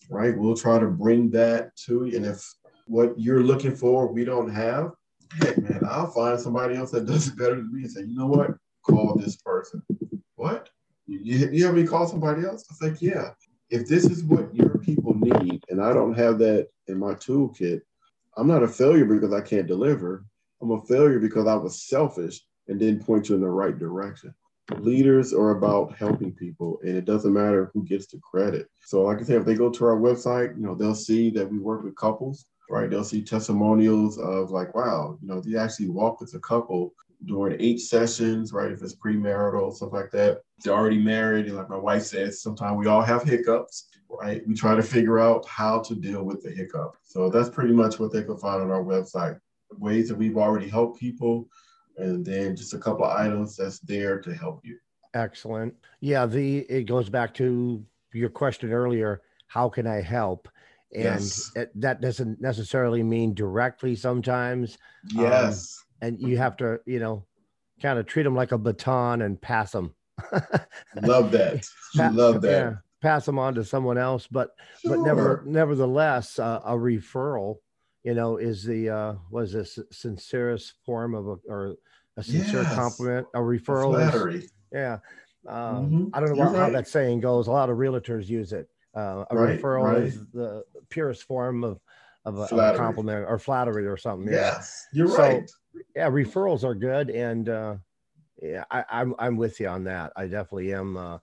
[0.09, 0.37] right?
[0.37, 2.17] We'll try to bring that to you.
[2.17, 2.43] And if
[2.87, 4.93] what you're looking for we don't have,
[5.43, 8.15] hey man, I'll find somebody else that does it better than me and say, you
[8.15, 8.51] know what?
[8.85, 9.83] Call this person.
[10.37, 10.71] What?
[11.07, 12.65] You, you have me call somebody else?
[12.71, 13.31] I was like, yeah.
[13.71, 17.81] If this is what your people need, and I don't have that in my toolkit,
[18.37, 20.25] I'm not a failure because I can't deliver.
[20.61, 24.35] I'm a failure because I was selfish and didn't point you in the right direction.
[24.79, 28.69] Leaders are about helping people, and it doesn't matter who gets the credit.
[28.85, 31.51] So, like I said, if they go to our website, you know, they'll see that
[31.51, 32.89] we work with couples, right?
[32.89, 36.95] They'll see testimonials of like, wow, you know, they actually walk with a couple
[37.27, 38.73] during eight sessions, right?
[38.73, 40.41] If it's premarital, stuff like that.
[40.63, 41.47] They're already married.
[41.47, 44.47] And like my wife says, sometimes we all have hiccups, right?
[44.47, 46.97] We try to figure out how to deal with the hiccup.
[47.03, 49.39] So that's pretty much what they can find on our website.
[49.79, 51.49] Ways that we've already helped people,
[51.97, 54.79] and then just a couple of items that's there to help you.
[55.15, 55.75] Excellent.
[56.01, 59.23] Yeah, the it goes back to your question earlier.
[59.49, 60.49] How can I help?
[60.95, 61.51] And yes.
[61.57, 64.79] it, that doesn't necessarily mean directly sometimes.
[65.17, 65.77] Um, yes.
[65.79, 67.25] Um, and you have to, you know,
[67.81, 69.95] kind of treat them like a baton and pass them.
[71.03, 71.67] Love that.
[71.97, 72.51] pass, Love that.
[72.51, 74.51] Yeah, pass them on to someone else, but
[74.83, 74.97] sure.
[74.97, 77.57] but never, nevertheless, uh, a referral,
[78.05, 81.75] you know, is the uh, was this sincerest form of a or
[82.17, 82.75] a sincere yes.
[82.75, 83.27] compliment.
[83.35, 84.37] A referral, flattery.
[84.37, 84.99] Is, yeah.
[85.47, 86.05] Um, mm-hmm.
[86.15, 86.61] I don't know about, right.
[86.61, 87.49] how that saying goes.
[87.49, 88.69] A lot of realtors use it.
[88.95, 90.03] Uh, a right, referral right.
[90.03, 91.81] is the purest form of
[92.25, 94.33] of a, of a, compliment or flattery or something.
[94.33, 94.99] Yes, yeah.
[94.99, 95.51] you're so, right
[95.95, 97.77] yeah, referrals are good, and uh,
[98.43, 100.13] yeah, I, I'm I'm with you on that.
[100.17, 100.97] I definitely am.
[100.97, 101.19] Uh,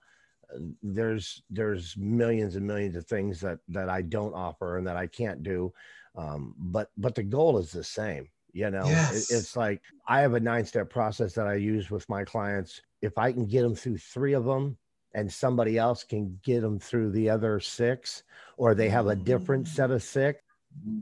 [0.82, 5.06] there's there's millions and millions of things that that I don't offer and that I
[5.06, 5.72] can't do,
[6.16, 8.28] um, but but the goal is the same.
[8.52, 9.30] You know, yes.
[9.30, 12.82] it, it's like I have a nine step process that I use with my clients.
[13.00, 14.76] If I can get them through three of them,
[15.14, 18.22] and somebody else can get them through the other six,
[18.56, 20.42] or they have a different set of six,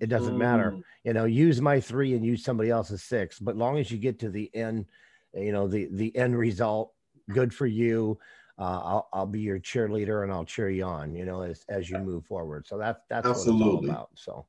[0.01, 0.73] it doesn't matter.
[0.73, 0.83] Mm.
[1.05, 3.39] You know, use my three and use somebody else's six.
[3.39, 4.87] But long as you get to the end,
[5.35, 6.93] you know, the the end result,
[7.31, 8.19] good for you.
[8.59, 11.15] Uh, I'll I'll be your cheerleader and I'll cheer you on.
[11.15, 12.67] You know, as as you move forward.
[12.67, 13.65] So that that's Absolutely.
[13.65, 14.11] what it's all about.
[14.15, 14.47] So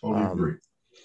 [0.00, 0.54] totally um, agree.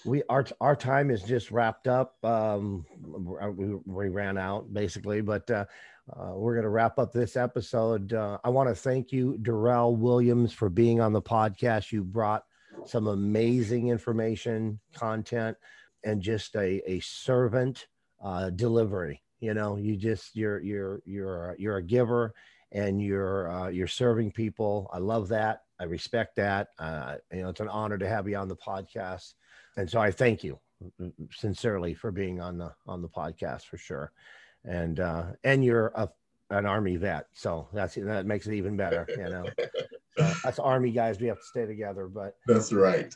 [0.04, 2.16] We our our time is just wrapped up.
[2.24, 5.64] Um, we, we ran out basically, but uh,
[6.12, 8.12] uh, we're going to wrap up this episode.
[8.12, 11.92] Uh, I want to thank you, Darrell Williams, for being on the podcast.
[11.92, 12.44] You brought
[12.84, 15.56] some amazing information, content,
[16.04, 17.86] and just a, a servant
[18.22, 19.22] uh, delivery.
[19.40, 22.34] You know, you just you're you're you're you're a giver
[22.72, 24.88] and you're uh, you're serving people.
[24.92, 25.62] I love that.
[25.78, 26.68] I respect that.
[26.78, 29.34] Uh, you know, it's an honor to have you on the podcast,
[29.76, 30.58] and so I thank you
[31.32, 34.12] sincerely for being on the on the podcast for sure.
[34.64, 36.08] And uh, and you're a
[36.50, 39.06] an army vet, so that's that makes it even better.
[39.08, 39.44] You know.
[40.16, 41.20] That's army guys.
[41.20, 42.08] We have to stay together.
[42.08, 43.14] But that's right.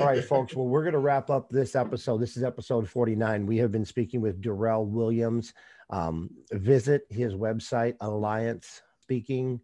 [0.00, 0.54] all right, folks.
[0.54, 2.18] Well, we're going to wrap up this episode.
[2.18, 3.46] This is episode 49.
[3.46, 5.54] We have been speaking with Darrell Williams.
[5.90, 9.60] Um, visit his website, Alliance Speaking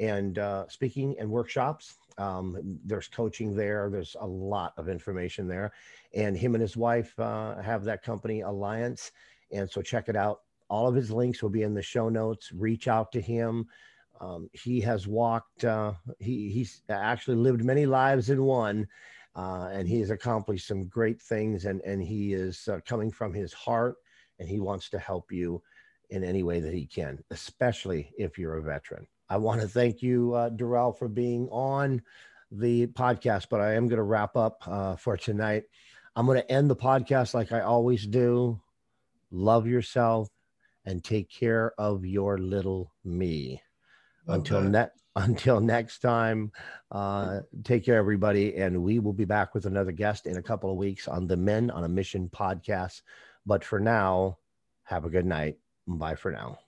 [0.00, 1.96] and uh, Speaking and Workshops.
[2.16, 3.90] Um, there's coaching there.
[3.90, 5.72] There's a lot of information there.
[6.14, 9.12] And him and his wife uh, have that company, Alliance.
[9.52, 10.40] And so check it out.
[10.68, 12.50] All of his links will be in the show notes.
[12.52, 13.66] Reach out to him.
[14.20, 18.88] Um, he has walked, uh, he, he's actually lived many lives in one.
[19.38, 23.32] uh, and he has accomplished some great things, and and he is uh, coming from
[23.32, 23.96] his heart,
[24.40, 25.62] and he wants to help you
[26.10, 29.06] in any way that he can, especially if you're a veteran.
[29.28, 30.50] I want to thank you, uh,
[30.92, 32.02] for being on
[32.50, 35.64] the podcast, but I am going to wrap up uh, for tonight.
[36.16, 38.60] I'm going to end the podcast like I always do.
[39.30, 40.28] Love yourself
[40.84, 43.62] and take care of your little me.
[44.28, 46.52] Love until ne- until next time,
[46.92, 50.70] uh, take care, everybody, and we will be back with another guest in a couple
[50.70, 53.02] of weeks on the Men on a Mission podcast.
[53.44, 54.38] But for now,
[54.84, 55.58] have a good night.
[55.86, 56.58] Bye for now.